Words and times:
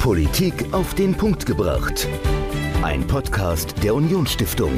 Politik 0.00 0.72
auf 0.72 0.94
den 0.94 1.14
Punkt 1.14 1.44
gebracht. 1.44 2.08
Ein 2.82 3.06
Podcast 3.06 3.74
der 3.82 3.94
Unionsstiftung. 3.94 4.72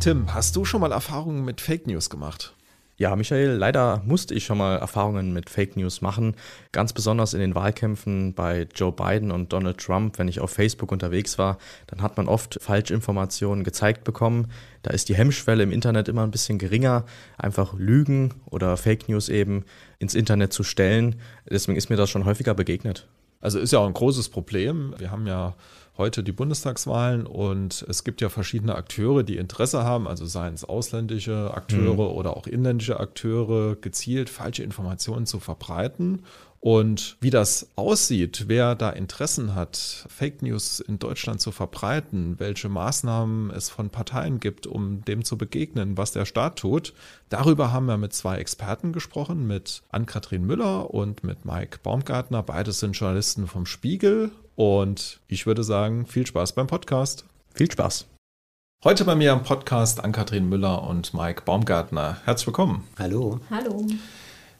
Tim, 0.00 0.32
hast 0.32 0.56
du 0.56 0.64
schon 0.64 0.80
mal 0.80 0.90
Erfahrungen 0.90 1.44
mit 1.44 1.60
Fake 1.60 1.86
News 1.86 2.08
gemacht? 2.08 2.56
Ja, 3.02 3.16
Michael, 3.16 3.56
leider 3.56 4.00
musste 4.06 4.32
ich 4.32 4.44
schon 4.44 4.58
mal 4.58 4.76
Erfahrungen 4.76 5.32
mit 5.32 5.50
Fake 5.50 5.76
News 5.76 6.02
machen. 6.02 6.36
Ganz 6.70 6.92
besonders 6.92 7.34
in 7.34 7.40
den 7.40 7.56
Wahlkämpfen 7.56 8.32
bei 8.32 8.68
Joe 8.76 8.92
Biden 8.92 9.32
und 9.32 9.52
Donald 9.52 9.78
Trump. 9.78 10.20
Wenn 10.20 10.28
ich 10.28 10.38
auf 10.38 10.52
Facebook 10.52 10.92
unterwegs 10.92 11.36
war, 11.36 11.58
dann 11.88 12.00
hat 12.00 12.16
man 12.16 12.28
oft 12.28 12.60
Falschinformationen 12.62 13.64
gezeigt 13.64 14.04
bekommen. 14.04 14.52
Da 14.82 14.92
ist 14.92 15.08
die 15.08 15.16
Hemmschwelle 15.16 15.64
im 15.64 15.72
Internet 15.72 16.06
immer 16.06 16.22
ein 16.22 16.30
bisschen 16.30 16.58
geringer, 16.58 17.04
einfach 17.38 17.74
Lügen 17.76 18.34
oder 18.48 18.76
Fake 18.76 19.08
News 19.08 19.28
eben 19.28 19.64
ins 19.98 20.14
Internet 20.14 20.52
zu 20.52 20.62
stellen. 20.62 21.16
Deswegen 21.50 21.76
ist 21.76 21.90
mir 21.90 21.96
das 21.96 22.08
schon 22.08 22.24
häufiger 22.24 22.54
begegnet. 22.54 23.08
Also 23.40 23.58
ist 23.58 23.72
ja 23.72 23.80
auch 23.80 23.88
ein 23.88 23.94
großes 23.94 24.28
Problem. 24.28 24.94
Wir 24.98 25.10
haben 25.10 25.26
ja 25.26 25.56
heute 25.98 26.22
die 26.22 26.32
Bundestagswahlen 26.32 27.26
und 27.26 27.84
es 27.88 28.04
gibt 28.04 28.20
ja 28.20 28.28
verschiedene 28.28 28.74
Akteure, 28.74 29.22
die 29.22 29.36
Interesse 29.36 29.84
haben, 29.84 30.08
also 30.08 30.24
seien 30.26 30.54
es 30.54 30.64
ausländische 30.64 31.52
Akteure 31.52 31.92
mhm. 31.92 32.16
oder 32.16 32.36
auch 32.36 32.46
inländische 32.46 32.98
Akteure, 32.98 33.76
gezielt 33.76 34.30
falsche 34.30 34.62
Informationen 34.62 35.26
zu 35.26 35.38
verbreiten. 35.38 36.22
Und 36.60 37.16
wie 37.20 37.30
das 37.30 37.70
aussieht, 37.74 38.44
wer 38.46 38.76
da 38.76 38.90
Interessen 38.90 39.56
hat, 39.56 40.06
Fake 40.08 40.42
News 40.42 40.78
in 40.78 41.00
Deutschland 41.00 41.40
zu 41.40 41.50
verbreiten, 41.50 42.38
welche 42.38 42.68
Maßnahmen 42.68 43.50
es 43.50 43.68
von 43.68 43.90
Parteien 43.90 44.38
gibt, 44.38 44.68
um 44.68 45.04
dem 45.04 45.24
zu 45.24 45.36
begegnen, 45.36 45.96
was 45.96 46.12
der 46.12 46.24
Staat 46.24 46.60
tut, 46.60 46.94
darüber 47.30 47.72
haben 47.72 47.86
wir 47.86 47.98
mit 47.98 48.12
zwei 48.12 48.36
Experten 48.36 48.92
gesprochen, 48.92 49.44
mit 49.44 49.82
Ann-Kathrin 49.90 50.46
Müller 50.46 50.94
und 50.94 51.24
mit 51.24 51.44
Mike 51.44 51.80
Baumgartner. 51.82 52.44
Beides 52.44 52.78
sind 52.78 52.92
Journalisten 52.92 53.48
vom 53.48 53.66
Spiegel 53.66 54.30
und 54.62 55.18
ich 55.26 55.44
würde 55.44 55.64
sagen, 55.64 56.06
viel 56.06 56.24
Spaß 56.24 56.52
beim 56.52 56.68
Podcast. 56.68 57.24
Viel 57.52 57.68
Spaß. 57.68 58.06
Heute 58.84 59.04
bei 59.04 59.16
mir 59.16 59.32
am 59.32 59.42
Podcast 59.42 60.02
Ann-Kathrin 60.02 60.48
Müller 60.48 60.86
und 60.88 61.14
Mike 61.14 61.42
Baumgartner. 61.44 62.18
Herzlich 62.24 62.46
willkommen. 62.46 62.86
Hallo. 62.96 63.40
Hallo. 63.50 63.84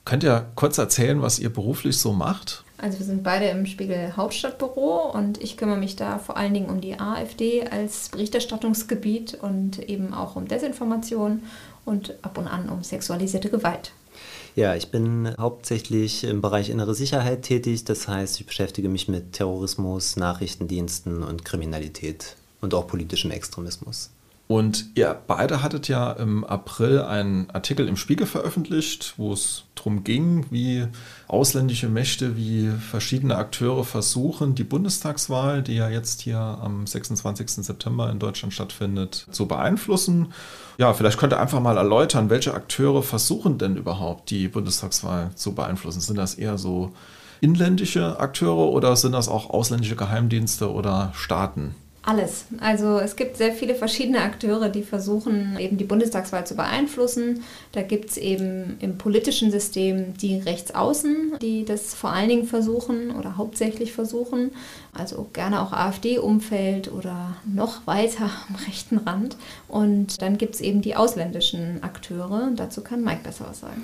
Könnt 0.04 0.24
ihr 0.24 0.50
kurz 0.56 0.76
erzählen, 0.78 1.22
was 1.22 1.38
ihr 1.38 1.52
beruflich 1.52 1.98
so 1.98 2.12
macht? 2.12 2.64
Also 2.78 2.98
wir 2.98 3.06
sind 3.06 3.22
beide 3.22 3.44
im 3.46 3.64
Spiegel 3.64 4.16
Hauptstadtbüro 4.16 5.12
und 5.12 5.40
ich 5.40 5.56
kümmere 5.56 5.78
mich 5.78 5.94
da 5.94 6.18
vor 6.18 6.36
allen 6.36 6.52
Dingen 6.52 6.68
um 6.68 6.80
die 6.80 6.98
AfD 6.98 7.68
als 7.68 8.08
Berichterstattungsgebiet 8.08 9.34
und 9.34 9.88
eben 9.88 10.12
auch 10.12 10.34
um 10.34 10.48
Desinformation 10.48 11.44
und 11.84 12.16
ab 12.22 12.38
und 12.38 12.48
an 12.48 12.68
um 12.70 12.82
sexualisierte 12.82 13.50
Gewalt. 13.50 13.92
Ja, 14.54 14.74
ich 14.74 14.90
bin 14.90 15.34
hauptsächlich 15.38 16.24
im 16.24 16.42
Bereich 16.42 16.68
innere 16.68 16.94
Sicherheit 16.94 17.42
tätig. 17.42 17.84
Das 17.84 18.06
heißt, 18.06 18.38
ich 18.38 18.46
beschäftige 18.46 18.90
mich 18.90 19.08
mit 19.08 19.32
Terrorismus, 19.32 20.16
Nachrichtendiensten 20.16 21.22
und 21.22 21.44
Kriminalität 21.44 22.36
und 22.60 22.74
auch 22.74 22.86
politischem 22.86 23.30
Extremismus. 23.30 24.10
Und 24.48 24.86
ihr 24.96 25.16
beide 25.26 25.62
hattet 25.62 25.88
ja 25.88 26.12
im 26.12 26.44
April 26.44 27.00
einen 27.00 27.48
Artikel 27.50 27.88
im 27.88 27.96
Spiegel 27.96 28.26
veröffentlicht, 28.26 29.14
wo 29.16 29.32
es 29.32 29.64
darum 29.74 30.04
ging, 30.04 30.46
wie 30.50 30.86
ausländische 31.26 31.88
Mächte, 31.88 32.36
wie 32.36 32.68
verschiedene 32.68 33.36
Akteure 33.36 33.84
versuchen, 33.84 34.54
die 34.54 34.64
Bundestagswahl, 34.64 35.62
die 35.62 35.76
ja 35.76 35.88
jetzt 35.88 36.20
hier 36.20 36.38
am 36.38 36.86
26. 36.86 37.64
September 37.64 38.10
in 38.10 38.18
Deutschland 38.18 38.52
stattfindet, 38.52 39.26
zu 39.30 39.46
beeinflussen. 39.46 40.34
Ja, 40.76 40.92
vielleicht 40.92 41.18
könnt 41.18 41.32
ihr 41.32 41.40
einfach 41.40 41.60
mal 41.60 41.78
erläutern, 41.78 42.28
welche 42.28 42.52
Akteure 42.52 43.02
versuchen 43.02 43.56
denn 43.56 43.76
überhaupt, 43.76 44.28
die 44.28 44.48
Bundestagswahl 44.48 45.30
zu 45.34 45.54
beeinflussen? 45.54 46.00
Sind 46.00 46.18
das 46.18 46.34
eher 46.34 46.58
so 46.58 46.92
inländische 47.40 48.20
Akteure 48.20 48.70
oder 48.70 48.96
sind 48.96 49.12
das 49.12 49.28
auch 49.28 49.48
ausländische 49.48 49.96
Geheimdienste 49.96 50.70
oder 50.70 51.12
Staaten? 51.14 51.74
Alles. 52.04 52.46
Also 52.58 52.98
es 52.98 53.14
gibt 53.14 53.36
sehr 53.36 53.52
viele 53.52 53.76
verschiedene 53.76 54.22
Akteure, 54.22 54.68
die 54.68 54.82
versuchen, 54.82 55.56
eben 55.56 55.76
die 55.76 55.84
Bundestagswahl 55.84 56.44
zu 56.44 56.56
beeinflussen. 56.56 57.44
Da 57.70 57.82
gibt 57.82 58.10
es 58.10 58.16
eben 58.16 58.76
im 58.80 58.98
politischen 58.98 59.52
System 59.52 60.14
die 60.14 60.38
Rechtsaußen, 60.38 61.34
die 61.40 61.64
das 61.64 61.94
vor 61.94 62.10
allen 62.10 62.28
Dingen 62.28 62.46
versuchen 62.46 63.12
oder 63.12 63.36
hauptsächlich 63.36 63.92
versuchen. 63.92 64.50
Also 64.94 65.26
gerne 65.32 65.62
auch 65.62 65.72
AfD-Umfeld 65.72 66.92
oder 66.92 67.36
noch 67.50 67.86
weiter 67.86 68.24
am 68.48 68.56
rechten 68.66 68.98
Rand. 68.98 69.38
Und 69.66 70.20
dann 70.20 70.36
gibt 70.36 70.56
es 70.56 70.60
eben 70.60 70.82
die 70.82 70.96
ausländischen 70.96 71.82
Akteure. 71.82 72.50
Dazu 72.54 72.82
kann 72.82 73.02
Mike 73.02 73.22
besser 73.24 73.46
was 73.48 73.60
sagen. 73.60 73.82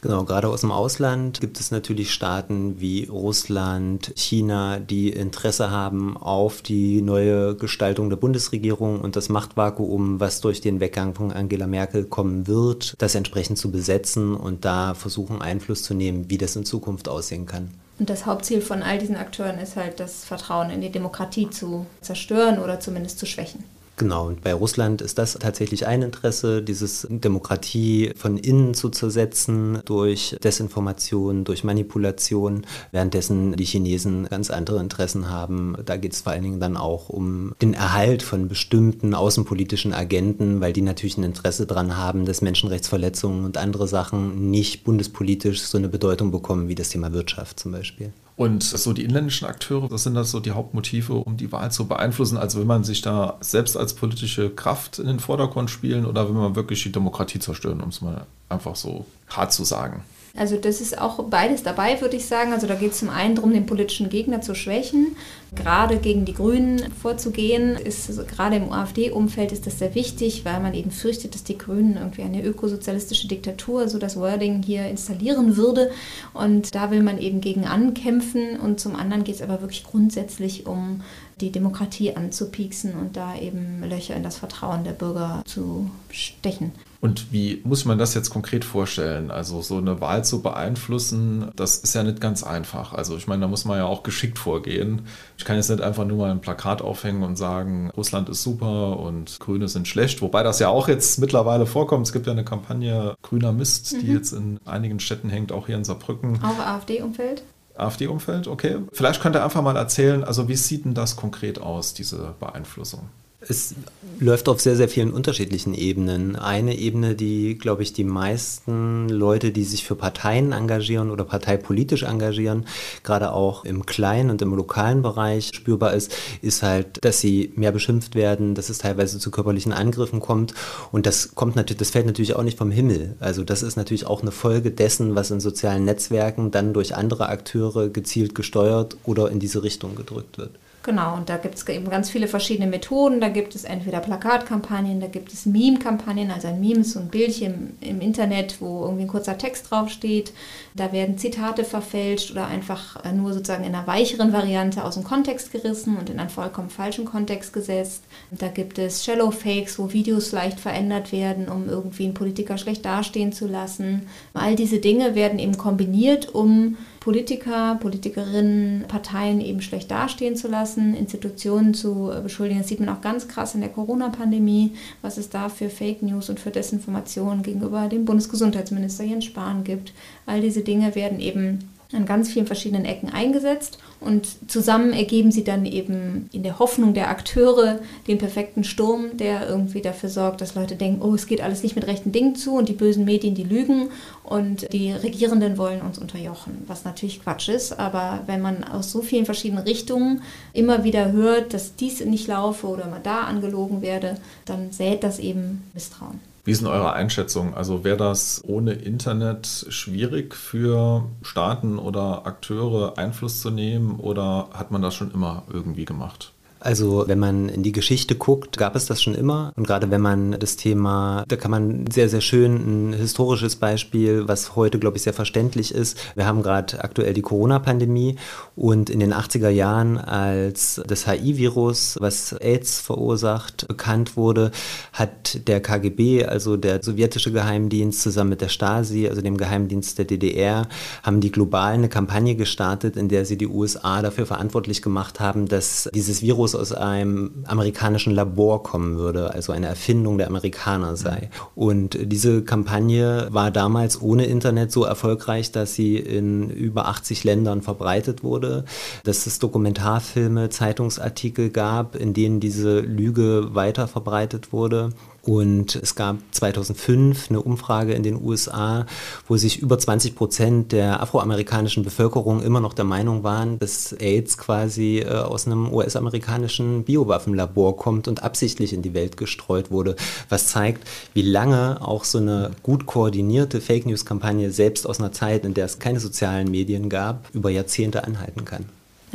Genau, 0.00 0.24
gerade 0.24 0.48
aus 0.48 0.62
dem 0.62 0.72
Ausland 0.72 1.42
gibt 1.42 1.60
es 1.60 1.70
natürlich 1.70 2.10
Staaten 2.10 2.80
wie 2.80 3.04
Russland, 3.04 4.12
China, 4.16 4.78
die 4.78 5.10
Interesse 5.10 5.70
haben 5.70 6.16
auf 6.16 6.62
die 6.62 7.02
neue 7.02 7.54
Gestaltung 7.54 8.08
der 8.08 8.16
Bundesregierung 8.16 9.00
und 9.00 9.14
das 9.16 9.28
Machtvakuum, 9.28 10.20
was 10.20 10.40
durch 10.40 10.62
den 10.62 10.80
Weggang 10.80 11.14
von 11.14 11.32
Angela 11.32 11.66
Merkel 11.66 12.04
kommen 12.04 12.46
wird, 12.46 12.94
das 12.98 13.14
entsprechend 13.14 13.58
zu 13.58 13.70
besetzen 13.70 14.34
und 14.34 14.64
da 14.64 14.94
versuchen 14.94 15.42
Einfluss 15.42 15.82
zu 15.82 15.92
nehmen, 15.92 16.30
wie 16.30 16.38
das 16.38 16.56
in 16.56 16.64
Zukunft 16.64 17.10
aussehen 17.10 17.44
kann. 17.44 17.70
Und 17.98 18.10
das 18.10 18.26
Hauptziel 18.26 18.60
von 18.60 18.82
all 18.82 18.98
diesen 18.98 19.16
Akteuren 19.16 19.58
ist 19.58 19.76
halt, 19.76 20.00
das 20.00 20.24
Vertrauen 20.24 20.70
in 20.70 20.80
die 20.80 20.92
Demokratie 20.92 21.48
zu 21.48 21.86
zerstören 22.00 22.58
oder 22.58 22.78
zumindest 22.78 23.18
zu 23.18 23.26
schwächen. 23.26 23.64
Genau, 23.98 24.26
und 24.26 24.42
bei 24.42 24.52
Russland 24.52 25.00
ist 25.00 25.16
das 25.16 25.34
tatsächlich 25.34 25.86
ein 25.86 26.02
Interesse, 26.02 26.62
dieses 26.62 27.06
Demokratie 27.08 28.12
von 28.14 28.36
innen 28.36 28.74
zu 28.74 28.90
zersetzen 28.90 29.80
durch 29.86 30.36
Desinformation, 30.44 31.44
durch 31.44 31.64
Manipulation, 31.64 32.66
währenddessen 32.92 33.56
die 33.56 33.64
Chinesen 33.64 34.26
ganz 34.28 34.50
andere 34.50 34.80
Interessen 34.80 35.30
haben. 35.30 35.78
Da 35.86 35.96
geht 35.96 36.12
es 36.12 36.20
vor 36.20 36.32
allen 36.32 36.42
Dingen 36.42 36.60
dann 36.60 36.76
auch 36.76 37.08
um 37.08 37.54
den 37.62 37.72
Erhalt 37.72 38.22
von 38.22 38.48
bestimmten 38.48 39.14
außenpolitischen 39.14 39.94
Agenten, 39.94 40.60
weil 40.60 40.74
die 40.74 40.82
natürlich 40.82 41.16
ein 41.16 41.24
Interesse 41.24 41.66
daran 41.66 41.96
haben, 41.96 42.26
dass 42.26 42.42
Menschenrechtsverletzungen 42.42 43.46
und 43.46 43.56
andere 43.56 43.88
Sachen 43.88 44.50
nicht 44.50 44.84
bundespolitisch 44.84 45.62
so 45.62 45.78
eine 45.78 45.88
Bedeutung 45.88 46.30
bekommen 46.30 46.68
wie 46.68 46.74
das 46.74 46.90
Thema 46.90 47.14
Wirtschaft 47.14 47.58
zum 47.60 47.72
Beispiel. 47.72 48.12
Und 48.36 48.62
so 48.62 48.92
die 48.92 49.04
inländischen 49.04 49.46
Akteure, 49.46 49.88
das 49.88 50.02
sind 50.02 50.14
das 50.14 50.30
so 50.30 50.40
die 50.40 50.50
Hauptmotive, 50.50 51.14
um 51.14 51.38
die 51.38 51.52
Wahl 51.52 51.72
zu 51.72 51.88
beeinflussen. 51.88 52.36
Also 52.36 52.58
will 52.58 52.66
man 52.66 52.84
sich 52.84 53.00
da 53.00 53.38
selbst 53.40 53.78
als 53.78 53.94
politische 53.94 54.50
Kraft 54.50 54.98
in 54.98 55.06
den 55.06 55.20
Vordergrund 55.20 55.70
spielen 55.70 56.04
oder 56.04 56.28
will 56.28 56.34
man 56.34 56.54
wirklich 56.54 56.82
die 56.82 56.92
Demokratie 56.92 57.38
zerstören, 57.38 57.80
um 57.80 57.88
es 57.88 58.02
mal 58.02 58.26
einfach 58.50 58.76
so 58.76 59.06
hart 59.30 59.54
zu 59.54 59.64
sagen? 59.64 60.02
Also 60.36 60.56
das 60.56 60.80
ist 60.80 60.98
auch 60.98 61.22
beides 61.24 61.62
dabei, 61.62 62.00
würde 62.00 62.16
ich 62.16 62.26
sagen. 62.26 62.52
Also 62.52 62.66
da 62.66 62.74
geht 62.74 62.92
es 62.92 62.98
zum 62.98 63.08
einen 63.08 63.34
darum, 63.34 63.52
den 63.52 63.66
politischen 63.66 64.08
Gegner 64.10 64.40
zu 64.40 64.54
schwächen. 64.54 65.16
Gerade 65.54 65.96
gegen 65.98 66.24
die 66.24 66.34
Grünen 66.34 66.92
vorzugehen, 66.92 67.76
ist 67.76 68.08
also 68.08 68.24
gerade 68.24 68.56
im 68.56 68.72
AfD-Umfeld 68.72 69.52
ist 69.52 69.66
das 69.66 69.78
sehr 69.78 69.94
wichtig, 69.94 70.44
weil 70.44 70.60
man 70.60 70.74
eben 70.74 70.90
fürchtet, 70.90 71.34
dass 71.34 71.44
die 71.44 71.56
Grünen 71.56 71.96
irgendwie 71.96 72.22
eine 72.22 72.44
ökosozialistische 72.44 73.28
Diktatur, 73.28 73.88
so 73.88 73.98
das 73.98 74.16
Wording 74.16 74.62
hier 74.62 74.86
installieren 74.88 75.56
würde. 75.56 75.90
Und 76.34 76.74
da 76.74 76.90
will 76.90 77.02
man 77.02 77.18
eben 77.18 77.40
gegen 77.40 77.64
ankämpfen. 77.64 78.60
Und 78.60 78.80
zum 78.80 78.96
anderen 78.96 79.24
geht 79.24 79.36
es 79.36 79.42
aber 79.42 79.60
wirklich 79.62 79.84
grundsätzlich 79.84 80.66
um 80.66 81.00
die 81.40 81.52
Demokratie 81.52 82.16
anzupieksen 82.16 82.94
und 82.94 83.16
da 83.16 83.36
eben 83.36 83.82
Löcher 83.88 84.16
in 84.16 84.22
das 84.22 84.38
Vertrauen 84.38 84.84
der 84.84 84.92
Bürger 84.92 85.42
zu 85.44 85.90
stechen. 86.10 86.72
Und 87.00 87.32
wie 87.32 87.60
muss 87.64 87.84
man 87.84 87.98
das 87.98 88.14
jetzt 88.14 88.30
konkret 88.30 88.64
vorstellen? 88.64 89.30
Also 89.30 89.62
so 89.62 89.76
eine 89.78 90.00
Wahl 90.00 90.24
zu 90.24 90.42
beeinflussen, 90.42 91.50
das 91.56 91.78
ist 91.78 91.94
ja 91.94 92.02
nicht 92.02 92.20
ganz 92.20 92.42
einfach. 92.42 92.92
Also 92.92 93.16
ich 93.16 93.26
meine, 93.26 93.42
da 93.42 93.48
muss 93.48 93.64
man 93.64 93.78
ja 93.78 93.84
auch 93.84 94.02
geschickt 94.02 94.38
vorgehen. 94.38 95.02
Ich 95.36 95.44
kann 95.44 95.56
jetzt 95.56 95.70
nicht 95.70 95.82
einfach 95.82 96.04
nur 96.04 96.18
mal 96.18 96.30
ein 96.30 96.40
Plakat 96.40 96.82
aufhängen 96.82 97.22
und 97.22 97.36
sagen, 97.36 97.90
Russland 97.96 98.28
ist 98.28 98.42
super 98.42 98.98
und 98.98 99.38
Grüne 99.40 99.68
sind 99.68 99.88
schlecht, 99.88 100.22
wobei 100.22 100.42
das 100.42 100.58
ja 100.58 100.68
auch 100.68 100.88
jetzt 100.88 101.18
mittlerweile 101.18 101.66
vorkommt. 101.66 102.06
Es 102.06 102.12
gibt 102.12 102.26
ja 102.26 102.32
eine 102.32 102.44
Kampagne 102.44 103.14
Grüner 103.22 103.52
Mist, 103.52 103.92
mhm. 103.92 104.00
die 104.00 104.12
jetzt 104.12 104.32
in 104.32 104.58
einigen 104.64 105.00
Städten 105.00 105.28
hängt, 105.28 105.52
auch 105.52 105.66
hier 105.66 105.76
in 105.76 105.84
Saarbrücken. 105.84 106.40
Auch 106.42 106.58
AfD-Umfeld? 106.58 107.42
AfD-Umfeld, 107.76 108.48
okay. 108.48 108.78
Vielleicht 108.92 109.20
könnt 109.20 109.36
ihr 109.36 109.44
einfach 109.44 109.62
mal 109.62 109.76
erzählen, 109.76 110.24
also 110.24 110.48
wie 110.48 110.56
sieht 110.56 110.84
denn 110.84 110.94
das 110.94 111.16
konkret 111.16 111.60
aus, 111.60 111.94
diese 111.94 112.34
Beeinflussung? 112.40 113.10
Es 113.40 113.74
läuft 114.18 114.48
auf 114.48 114.62
sehr, 114.62 114.76
sehr 114.76 114.88
vielen 114.88 115.12
unterschiedlichen 115.12 115.74
Ebenen. 115.74 116.36
Eine 116.36 116.78
Ebene, 116.78 117.14
die, 117.14 117.58
glaube 117.58 117.82
ich, 117.82 117.92
die 117.92 118.02
meisten 118.02 119.10
Leute, 119.10 119.52
die 119.52 119.64
sich 119.64 119.84
für 119.84 119.94
Parteien 119.94 120.52
engagieren 120.52 121.10
oder 121.10 121.24
parteipolitisch 121.24 122.04
engagieren, 122.04 122.66
gerade 123.02 123.32
auch 123.32 123.66
im 123.66 123.84
kleinen 123.84 124.30
und 124.30 124.40
im 124.40 124.54
lokalen 124.54 125.02
Bereich 125.02 125.50
spürbar 125.54 125.92
ist, 125.92 126.16
ist 126.40 126.62
halt, 126.62 127.04
dass 127.04 127.20
sie 127.20 127.52
mehr 127.56 127.72
beschimpft 127.72 128.14
werden, 128.14 128.54
dass 128.54 128.70
es 128.70 128.78
teilweise 128.78 129.18
zu 129.18 129.30
körperlichen 129.30 129.74
Angriffen 129.74 130.20
kommt. 130.20 130.54
Und 130.90 131.04
das 131.04 131.34
kommt 131.34 131.56
natürlich, 131.56 131.78
das 131.78 131.90
fällt 131.90 132.06
natürlich 132.06 132.36
auch 132.36 132.42
nicht 132.42 132.56
vom 132.56 132.70
Himmel. 132.70 133.16
Also 133.20 133.44
das 133.44 133.62
ist 133.62 133.76
natürlich 133.76 134.06
auch 134.06 134.22
eine 134.22 134.32
Folge 134.32 134.70
dessen, 134.70 135.14
was 135.14 135.30
in 135.30 135.40
sozialen 135.40 135.84
Netzwerken 135.84 136.50
dann 136.52 136.72
durch 136.72 136.96
andere 136.96 137.28
Akteure 137.28 137.90
gezielt 137.90 138.34
gesteuert 138.34 138.96
oder 139.04 139.30
in 139.30 139.40
diese 139.40 139.62
Richtung 139.62 139.94
gedrückt 139.94 140.38
wird. 140.38 140.52
Genau, 140.86 141.16
und 141.16 141.28
da 141.28 141.36
gibt 141.36 141.56
es 141.56 141.66
eben 141.66 141.90
ganz 141.90 142.10
viele 142.10 142.28
verschiedene 142.28 142.68
Methoden. 142.68 143.20
Da 143.20 143.28
gibt 143.28 143.56
es 143.56 143.64
entweder 143.64 143.98
Plakatkampagnen, 143.98 145.00
da 145.00 145.08
gibt 145.08 145.32
es 145.32 145.44
Meme-Kampagnen. 145.44 146.30
Also 146.30 146.46
ein 146.46 146.60
Meme 146.60 146.82
ist 146.82 146.92
so 146.92 147.00
ein 147.00 147.08
Bildchen 147.08 147.76
im, 147.80 147.88
im, 147.96 148.00
Internet, 148.00 148.60
wo 148.60 148.82
irgendwie 148.82 149.02
ein 149.02 149.08
kurzer 149.08 149.36
Text 149.36 149.68
draufsteht. 149.68 150.32
Da 150.76 150.92
werden 150.92 151.18
Zitate 151.18 151.64
verfälscht 151.64 152.30
oder 152.30 152.46
einfach 152.46 153.04
äh, 153.04 153.12
nur 153.12 153.32
sozusagen 153.32 153.64
in 153.64 153.74
einer 153.74 153.88
weicheren 153.88 154.32
Variante 154.32 154.84
aus 154.84 154.94
dem 154.94 155.02
Kontext 155.02 155.50
gerissen 155.50 155.96
und 155.96 156.08
in 156.08 156.20
einen 156.20 156.30
vollkommen 156.30 156.70
falschen 156.70 157.04
Kontext 157.04 157.52
gesetzt. 157.52 158.04
Da 158.30 158.46
gibt 158.46 158.78
es 158.78 159.04
Shallow 159.04 159.32
Fakes, 159.32 159.80
wo 159.80 159.92
Videos 159.92 160.30
leicht 160.30 160.60
verändert 160.60 161.10
werden, 161.10 161.48
um 161.48 161.68
irgendwie 161.68 162.04
einen 162.04 162.14
Politiker 162.14 162.58
schlecht 162.58 162.84
dastehen 162.84 163.32
zu 163.32 163.48
lassen. 163.48 164.06
All 164.34 164.54
diese 164.54 164.78
Dinge 164.78 165.16
werden 165.16 165.40
eben 165.40 165.58
kombiniert, 165.58 166.32
um 166.32 166.76
Politiker, 167.06 167.76
Politikerinnen, 167.80 168.86
Parteien 168.88 169.40
eben 169.40 169.62
schlecht 169.62 169.92
dastehen 169.92 170.34
zu 170.34 170.48
lassen, 170.48 170.96
Institutionen 170.96 171.72
zu 171.72 172.10
beschuldigen. 172.20 172.58
Das 172.58 172.66
sieht 172.66 172.80
man 172.80 172.88
auch 172.88 173.00
ganz 173.00 173.28
krass 173.28 173.54
in 173.54 173.60
der 173.60 173.70
Corona-Pandemie, 173.70 174.72
was 175.02 175.16
es 175.16 175.30
da 175.30 175.48
für 175.48 175.70
Fake 175.70 176.02
News 176.02 176.30
und 176.30 176.40
für 176.40 176.50
Desinformation 176.50 177.44
gegenüber 177.44 177.86
dem 177.86 178.06
Bundesgesundheitsminister 178.06 179.04
Jens 179.04 179.26
Spahn 179.26 179.62
gibt. 179.62 179.92
All 180.26 180.40
diese 180.40 180.62
Dinge 180.62 180.96
werden 180.96 181.20
eben 181.20 181.60
an 181.92 182.04
ganz 182.04 182.30
vielen 182.30 182.46
verschiedenen 182.46 182.84
Ecken 182.84 183.10
eingesetzt 183.10 183.78
und 184.00 184.26
zusammen 184.50 184.92
ergeben 184.92 185.30
sie 185.30 185.44
dann 185.44 185.64
eben 185.64 186.28
in 186.32 186.42
der 186.42 186.58
Hoffnung 186.58 186.94
der 186.94 187.08
Akteure 187.08 187.78
den 188.08 188.18
perfekten 188.18 188.64
Sturm, 188.64 189.16
der 189.16 189.48
irgendwie 189.48 189.82
dafür 189.82 190.08
sorgt, 190.08 190.40
dass 190.40 190.54
Leute 190.54 190.74
denken, 190.74 191.02
oh, 191.02 191.14
es 191.14 191.26
geht 191.26 191.40
alles 191.40 191.62
nicht 191.62 191.76
mit 191.76 191.86
rechten 191.86 192.12
Dingen 192.12 192.34
zu 192.34 192.56
und 192.56 192.68
die 192.68 192.72
bösen 192.74 193.04
Medien, 193.04 193.34
die 193.34 193.44
lügen 193.44 193.90
und 194.24 194.72
die 194.72 194.92
Regierenden 194.92 195.58
wollen 195.58 195.80
uns 195.80 195.98
unterjochen, 195.98 196.64
was 196.66 196.84
natürlich 196.84 197.22
Quatsch 197.22 197.48
ist, 197.48 197.78
aber 197.78 198.20
wenn 198.26 198.42
man 198.42 198.64
aus 198.64 198.90
so 198.90 199.00
vielen 199.00 199.24
verschiedenen 199.24 199.64
Richtungen 199.64 200.22
immer 200.52 200.82
wieder 200.84 201.12
hört, 201.12 201.54
dass 201.54 201.76
dies 201.76 202.04
nicht 202.04 202.26
laufe 202.26 202.66
oder 202.66 202.86
man 202.88 203.02
da 203.02 203.22
angelogen 203.22 203.80
werde, 203.80 204.16
dann 204.44 204.72
sät 204.72 205.04
das 205.04 205.18
eben 205.18 205.62
Misstrauen. 205.72 206.20
Wie 206.46 206.52
ist 206.52 206.62
denn 206.62 206.68
eure 206.68 206.92
Einschätzung? 206.92 207.54
Also 207.54 207.82
wäre 207.82 207.96
das 207.96 208.40
ohne 208.46 208.72
Internet 208.74 209.66
schwierig 209.68 210.32
für 210.36 211.10
Staaten 211.22 211.76
oder 211.76 212.24
Akteure 212.24 212.96
Einfluss 212.98 213.40
zu 213.40 213.50
nehmen 213.50 213.98
oder 213.98 214.48
hat 214.52 214.70
man 214.70 214.80
das 214.80 214.94
schon 214.94 215.10
immer 215.10 215.42
irgendwie 215.52 215.84
gemacht? 215.84 216.35
Also 216.60 217.04
wenn 217.06 217.18
man 217.18 217.48
in 217.48 217.62
die 217.62 217.72
Geschichte 217.72 218.14
guckt, 218.14 218.56
gab 218.56 218.76
es 218.76 218.86
das 218.86 219.02
schon 219.02 219.14
immer. 219.14 219.52
Und 219.56 219.66
gerade 219.66 219.90
wenn 219.90 220.00
man 220.00 220.32
das 220.32 220.56
Thema, 220.56 221.24
da 221.28 221.36
kann 221.36 221.50
man 221.50 221.84
sehr, 221.90 222.08
sehr 222.08 222.20
schön 222.20 222.90
ein 222.90 222.92
historisches 222.92 223.56
Beispiel, 223.56 224.26
was 224.26 224.56
heute, 224.56 224.78
glaube 224.78 224.96
ich, 224.96 225.02
sehr 225.02 225.12
verständlich 225.12 225.74
ist. 225.74 225.98
Wir 226.14 226.26
haben 226.26 226.42
gerade 226.42 226.82
aktuell 226.82 227.12
die 227.12 227.22
Corona-Pandemie 227.22 228.16
und 228.56 228.90
in 228.90 229.00
den 229.00 229.12
80er 229.12 229.50
Jahren, 229.50 229.98
als 229.98 230.80
das 230.86 231.06
HIV-Virus, 231.06 231.98
was 232.00 232.32
AIDS 232.32 232.80
verursacht, 232.80 233.68
bekannt 233.68 234.16
wurde, 234.16 234.50
hat 234.92 235.46
der 235.46 235.60
KGB, 235.60 236.24
also 236.24 236.56
der 236.56 236.82
sowjetische 236.82 237.32
Geheimdienst, 237.32 238.00
zusammen 238.00 238.30
mit 238.30 238.40
der 238.40 238.48
Stasi, 238.48 239.08
also 239.08 239.20
dem 239.20 239.36
Geheimdienst 239.36 239.98
der 239.98 240.04
DDR, 240.04 240.68
haben 241.02 241.20
die 241.20 241.30
global 241.30 241.74
eine 241.74 241.88
Kampagne 241.88 242.34
gestartet, 242.34 242.96
in 242.96 243.08
der 243.08 243.24
sie 243.24 243.36
die 243.36 243.46
USA 243.46 244.02
dafür 244.02 244.26
verantwortlich 244.26 244.82
gemacht 244.82 245.20
haben, 245.20 245.48
dass 245.48 245.88
dieses 245.94 246.22
Virus 246.22 246.45
Virus 246.46 246.54
aus 246.54 246.72
einem 246.72 247.44
amerikanischen 247.46 248.14
Labor 248.14 248.62
kommen 248.62 248.96
würde, 248.96 249.34
also 249.34 249.52
eine 249.52 249.66
Erfindung 249.66 250.16
der 250.18 250.28
Amerikaner 250.28 250.96
sei. 250.96 251.28
Und 251.56 251.98
diese 252.00 252.42
Kampagne 252.42 253.26
war 253.30 253.50
damals 253.50 254.00
ohne 254.00 254.26
Internet 254.26 254.70
so 254.70 254.84
erfolgreich, 254.84 255.50
dass 255.50 255.74
sie 255.74 255.96
in 255.96 256.50
über 256.50 256.86
80 256.86 257.24
Ländern 257.24 257.62
verbreitet 257.62 258.22
wurde, 258.22 258.64
dass 259.02 259.26
es 259.26 259.40
Dokumentarfilme, 259.40 260.48
Zeitungsartikel 260.48 261.50
gab, 261.50 261.96
in 261.96 262.14
denen 262.14 262.38
diese 262.38 262.78
Lüge 262.78 263.54
weiter 263.54 263.88
verbreitet 263.88 264.52
wurde. 264.52 264.90
Und 265.26 265.74
es 265.74 265.96
gab 265.96 266.18
2005 266.30 267.30
eine 267.30 267.42
Umfrage 267.42 267.94
in 267.94 268.04
den 268.04 268.22
USA, 268.22 268.86
wo 269.26 269.36
sich 269.36 269.58
über 269.58 269.76
20 269.76 270.14
Prozent 270.14 270.70
der 270.70 271.02
afroamerikanischen 271.02 271.82
Bevölkerung 271.82 272.44
immer 272.44 272.60
noch 272.60 272.74
der 272.74 272.84
Meinung 272.84 273.24
waren, 273.24 273.58
dass 273.58 273.92
AIDS 273.92 274.38
quasi 274.38 275.00
äh, 275.00 275.08
aus 275.08 275.46
einem 275.46 275.72
US-amerikanischen 275.72 276.84
Biowaffenlabor 276.84 277.76
kommt 277.76 278.06
und 278.06 278.22
absichtlich 278.22 278.72
in 278.72 278.82
die 278.82 278.94
Welt 278.94 279.16
gestreut 279.16 279.72
wurde. 279.72 279.96
Was 280.28 280.46
zeigt, 280.46 280.86
wie 281.12 281.22
lange 281.22 281.78
auch 281.80 282.04
so 282.04 282.18
eine 282.18 282.52
gut 282.62 282.86
koordinierte 282.86 283.60
Fake 283.60 283.86
News-Kampagne 283.86 284.52
selbst 284.52 284.86
aus 284.86 285.00
einer 285.00 285.10
Zeit, 285.10 285.44
in 285.44 285.54
der 285.54 285.64
es 285.64 285.80
keine 285.80 285.98
sozialen 285.98 286.48
Medien 286.52 286.88
gab, 286.88 287.34
über 287.34 287.50
Jahrzehnte 287.50 288.04
anhalten 288.04 288.44
kann. 288.44 288.66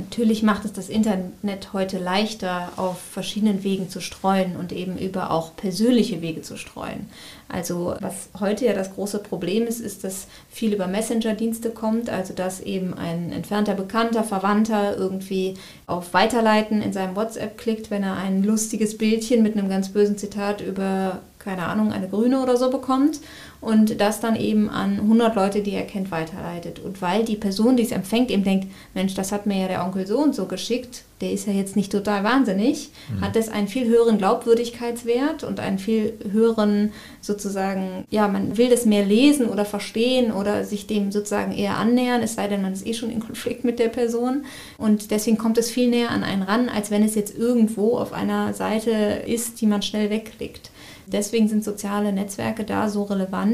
Natürlich 0.02 0.42
macht 0.42 0.66
es 0.66 0.74
das 0.74 0.90
Internet 0.90 1.74
heute 1.74 2.00
leichter, 2.00 2.72
auf 2.76 3.00
verschiedenen 3.00 3.64
Wegen 3.64 3.88
zu 3.88 4.02
streuen 4.02 4.56
und 4.56 4.72
eben 4.72 4.98
über 4.98 5.30
auch 5.30 5.56
persönliche 5.56 6.24
Wege 6.24 6.42
zu 6.42 6.58
streuen. 6.58 7.08
Also 7.48 7.94
was 8.00 8.30
heute 8.40 8.66
ja 8.66 8.74
das 8.74 8.96
große 8.96 9.20
Problem 9.20 9.68
ist, 9.68 9.80
ist, 9.80 10.04
dass 10.04 10.28
viel 10.50 10.74
über 10.74 10.88
Messenger-Dienste 10.88 11.70
kommt, 11.70 12.10
also 12.10 12.34
dass 12.34 12.62
eben 12.62 12.96
ein 12.96 13.32
entfernter 13.32 13.76
Bekannter, 13.76 14.24
Verwandter 14.24 14.98
irgendwie 14.98 15.54
auf 15.86 16.16
Weiterleiten 16.16 16.82
in 16.82 16.94
seinem 16.94 17.16
WhatsApp 17.16 17.60
klickt, 17.60 17.92
wenn 17.92 18.02
er 18.02 18.18
ein 18.18 18.44
lustiges 18.44 18.98
Bildchen 18.98 19.44
mit 19.44 19.56
einem 19.56 19.70
ganz 19.70 19.90
bösen 19.90 20.18
Zitat 20.18 20.62
über 20.62 21.20
keine 21.38 21.66
Ahnung, 21.66 21.92
eine 21.92 22.08
Grüne 22.08 22.42
oder 22.42 22.56
so 22.56 22.70
bekommt 22.70 23.20
und 23.62 24.02
das 24.02 24.20
dann 24.20 24.36
eben 24.36 24.70
an 24.70 25.00
100 25.00 25.36
Leute, 25.36 25.62
die 25.62 25.74
er 25.74 25.86
kennt, 25.86 26.10
weiterleitet. 26.10 26.80
Und 26.80 27.02
weil 27.02 27.24
die 27.24 27.36
Person, 27.36 27.78
die 27.78 27.84
es 27.84 27.92
empfängt, 27.92 28.32
eben 28.32 28.44
denkt, 28.44 28.68
Mensch, 28.96 29.14
das 29.14 29.32
hat 29.32 29.46
mir 29.46 29.62
ja 29.62 29.68
der 29.68 29.86
Onkel 29.86 30.08
so 30.08 30.18
und 30.18 30.34
so 30.34 30.46
geschickt, 30.46 31.04
der 31.22 31.32
ist 31.32 31.46
ja 31.46 31.54
jetzt 31.54 31.76
nicht 31.76 31.92
total 31.92 32.24
wahnsinnig, 32.24 32.90
mhm. 33.14 33.22
hat 33.22 33.36
das 33.36 33.50
einen 33.50 33.68
viel 33.68 33.88
höheren 33.88 34.18
Glaubwürdigkeitswert 34.18 35.44
und 35.44 35.60
einen 35.60 35.78
viel 35.78 36.18
höheren 36.32 36.92
sozusagen, 37.22 38.06
ja, 38.10 38.28
man 38.28 38.58
will 38.58 38.70
das 38.70 38.88
mehr 38.88 39.06
lesen 39.06 39.48
oder 39.48 39.64
verstehen 39.64 40.32
oder 40.32 40.64
sich 40.64 40.88
dem 40.88 41.12
sozusagen 41.12 41.52
eher 41.52 41.78
annähern, 41.78 42.24
es 42.24 42.34
sei 42.34 42.48
denn, 42.48 42.64
man 42.64 42.74
ist 42.74 42.88
eh 42.88 42.96
schon 42.96 43.12
in 43.12 43.20
Konflikt 43.20 43.64
mit 43.64 43.78
der 43.78 43.90
Person. 43.90 44.46
Und 44.80 45.12
deswegen 45.12 45.38
kommt 45.38 45.60
es 45.60 45.70
viel 45.70 45.90
näher 45.90 46.10
an 46.10 46.24
einen 46.24 46.42
ran, 46.42 46.68
als 46.68 46.90
wenn 46.90 47.04
es 47.04 47.14
jetzt 47.14 47.38
irgendwo 47.38 47.98
auf 47.98 48.12
einer 48.12 48.56
Seite 48.56 48.90
ist, 49.28 49.62
die 49.62 49.68
man 49.68 49.84
schnell 49.84 50.10
wegklickt. 50.10 50.72
Deswegen 51.12 51.48
sind 51.50 51.64
soziale 51.64 52.14
Netzwerke 52.14 52.64
da 52.64 52.88
so 52.88 53.04
relevant, 53.04 53.51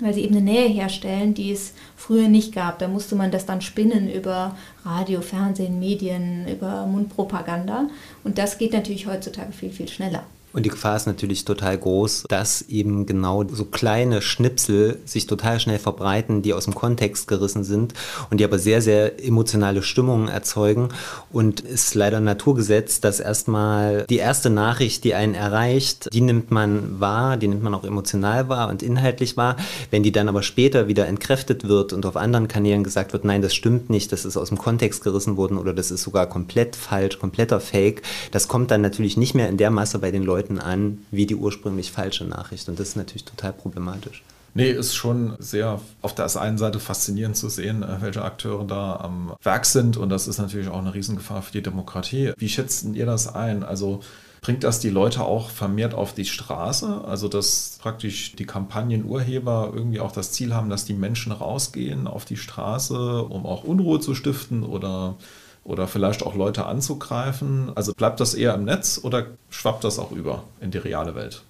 weil 0.00 0.14
sie 0.14 0.22
eben 0.22 0.36
eine 0.36 0.44
Nähe 0.44 0.68
herstellen, 0.68 1.34
die 1.34 1.52
es 1.52 1.72
früher 1.96 2.28
nicht 2.28 2.54
gab. 2.54 2.78
Da 2.78 2.88
musste 2.88 3.16
man 3.16 3.30
das 3.30 3.46
dann 3.46 3.60
spinnen 3.62 4.10
über 4.10 4.56
Radio, 4.84 5.20
Fernsehen, 5.20 5.78
Medien, 5.78 6.46
über 6.48 6.86
Mundpropaganda. 6.86 7.88
Und 8.24 8.38
das 8.38 8.58
geht 8.58 8.72
natürlich 8.72 9.06
heutzutage 9.06 9.52
viel, 9.52 9.70
viel 9.70 9.88
schneller. 9.88 10.24
Und 10.56 10.64
die 10.64 10.70
Gefahr 10.70 10.96
ist 10.96 11.06
natürlich 11.06 11.44
total 11.44 11.76
groß, 11.76 12.24
dass 12.30 12.62
eben 12.62 13.04
genau 13.04 13.44
so 13.46 13.66
kleine 13.66 14.22
Schnipsel 14.22 14.98
sich 15.04 15.26
total 15.26 15.60
schnell 15.60 15.78
verbreiten, 15.78 16.40
die 16.40 16.54
aus 16.54 16.64
dem 16.64 16.74
Kontext 16.74 17.28
gerissen 17.28 17.62
sind 17.62 17.92
und 18.30 18.40
die 18.40 18.44
aber 18.44 18.58
sehr, 18.58 18.80
sehr 18.80 19.22
emotionale 19.22 19.82
Stimmungen 19.82 20.28
erzeugen. 20.28 20.88
Und 21.30 21.62
es 21.62 21.88
ist 21.88 21.94
leider 21.94 22.16
ein 22.16 22.24
Naturgesetz, 22.24 23.02
dass 23.02 23.20
erstmal 23.20 24.06
die 24.08 24.16
erste 24.16 24.48
Nachricht, 24.48 25.04
die 25.04 25.14
einen 25.14 25.34
erreicht, 25.34 26.08
die 26.10 26.22
nimmt 26.22 26.50
man 26.50 27.00
wahr, 27.00 27.36
die 27.36 27.48
nimmt 27.48 27.62
man 27.62 27.74
auch 27.74 27.84
emotional 27.84 28.48
wahr 28.48 28.70
und 28.70 28.82
inhaltlich 28.82 29.36
wahr. 29.36 29.56
Wenn 29.90 30.04
die 30.04 30.12
dann 30.12 30.30
aber 30.30 30.42
später 30.42 30.88
wieder 30.88 31.06
entkräftet 31.06 31.68
wird 31.68 31.92
und 31.92 32.06
auf 32.06 32.16
anderen 32.16 32.48
Kanälen 32.48 32.82
gesagt 32.82 33.12
wird, 33.12 33.26
nein, 33.26 33.42
das 33.42 33.54
stimmt 33.54 33.90
nicht, 33.90 34.10
das 34.10 34.24
ist 34.24 34.38
aus 34.38 34.48
dem 34.48 34.56
Kontext 34.56 35.04
gerissen 35.04 35.36
worden 35.36 35.58
oder 35.58 35.74
das 35.74 35.90
ist 35.90 36.02
sogar 36.02 36.26
komplett 36.26 36.76
falsch, 36.76 37.18
kompletter 37.18 37.60
Fake, 37.60 38.00
das 38.30 38.48
kommt 38.48 38.70
dann 38.70 38.80
natürlich 38.80 39.18
nicht 39.18 39.34
mehr 39.34 39.50
in 39.50 39.58
der 39.58 39.70
Masse 39.70 39.98
bei 39.98 40.10
den 40.10 40.22
Leuten 40.22 40.45
Leuten 40.46 40.58
an 40.58 40.98
wie 41.10 41.26
die 41.26 41.36
ursprünglich 41.36 41.92
falsche 41.92 42.24
Nachricht. 42.24 42.68
Und 42.68 42.78
das 42.78 42.90
ist 42.90 42.96
natürlich 42.96 43.24
total 43.24 43.52
problematisch. 43.52 44.22
Nee, 44.54 44.70
ist 44.70 44.94
schon 44.94 45.36
sehr 45.38 45.80
auf 46.00 46.14
der 46.14 46.34
einen 46.40 46.56
Seite 46.56 46.80
faszinierend 46.80 47.36
zu 47.36 47.50
sehen, 47.50 47.82
äh, 47.82 48.00
welche 48.00 48.24
Akteure 48.24 48.64
da 48.64 48.96
am 48.96 49.34
Werk 49.42 49.66
sind. 49.66 49.98
Und 49.98 50.08
das 50.08 50.28
ist 50.28 50.38
natürlich 50.38 50.68
auch 50.68 50.78
eine 50.78 50.94
Riesengefahr 50.94 51.42
für 51.42 51.52
die 51.52 51.62
Demokratie. 51.62 52.32
Wie 52.38 52.48
schätzt 52.48 52.86
ihr 52.86 53.04
das 53.04 53.34
ein? 53.34 53.62
Also 53.62 54.00
bringt 54.40 54.64
das 54.64 54.80
die 54.80 54.88
Leute 54.88 55.24
auch 55.24 55.50
vermehrt 55.50 55.92
auf 55.92 56.14
die 56.14 56.24
Straße? 56.24 57.02
Also 57.04 57.28
dass 57.28 57.78
praktisch 57.82 58.34
die 58.34 58.46
Kampagnenurheber 58.46 59.72
irgendwie 59.74 60.00
auch 60.00 60.12
das 60.12 60.32
Ziel 60.32 60.54
haben, 60.54 60.70
dass 60.70 60.86
die 60.86 60.94
Menschen 60.94 61.32
rausgehen 61.32 62.06
auf 62.06 62.24
die 62.24 62.38
Straße, 62.38 63.24
um 63.24 63.44
auch 63.44 63.64
Unruhe 63.64 64.00
zu 64.00 64.14
stiften 64.14 64.62
oder 64.62 65.16
oder 65.66 65.88
vielleicht 65.88 66.24
auch 66.24 66.34
Leute 66.34 66.66
anzugreifen? 66.66 67.72
Also 67.74 67.92
bleibt 67.92 68.20
das 68.20 68.34
eher 68.34 68.54
im 68.54 68.64
Netz 68.64 69.00
oder 69.02 69.26
schwappt 69.50 69.84
das 69.84 69.98
auch 69.98 70.12
über 70.12 70.44
in 70.60 70.70
die 70.70 70.78
reale 70.78 71.14
Welt? 71.14 71.42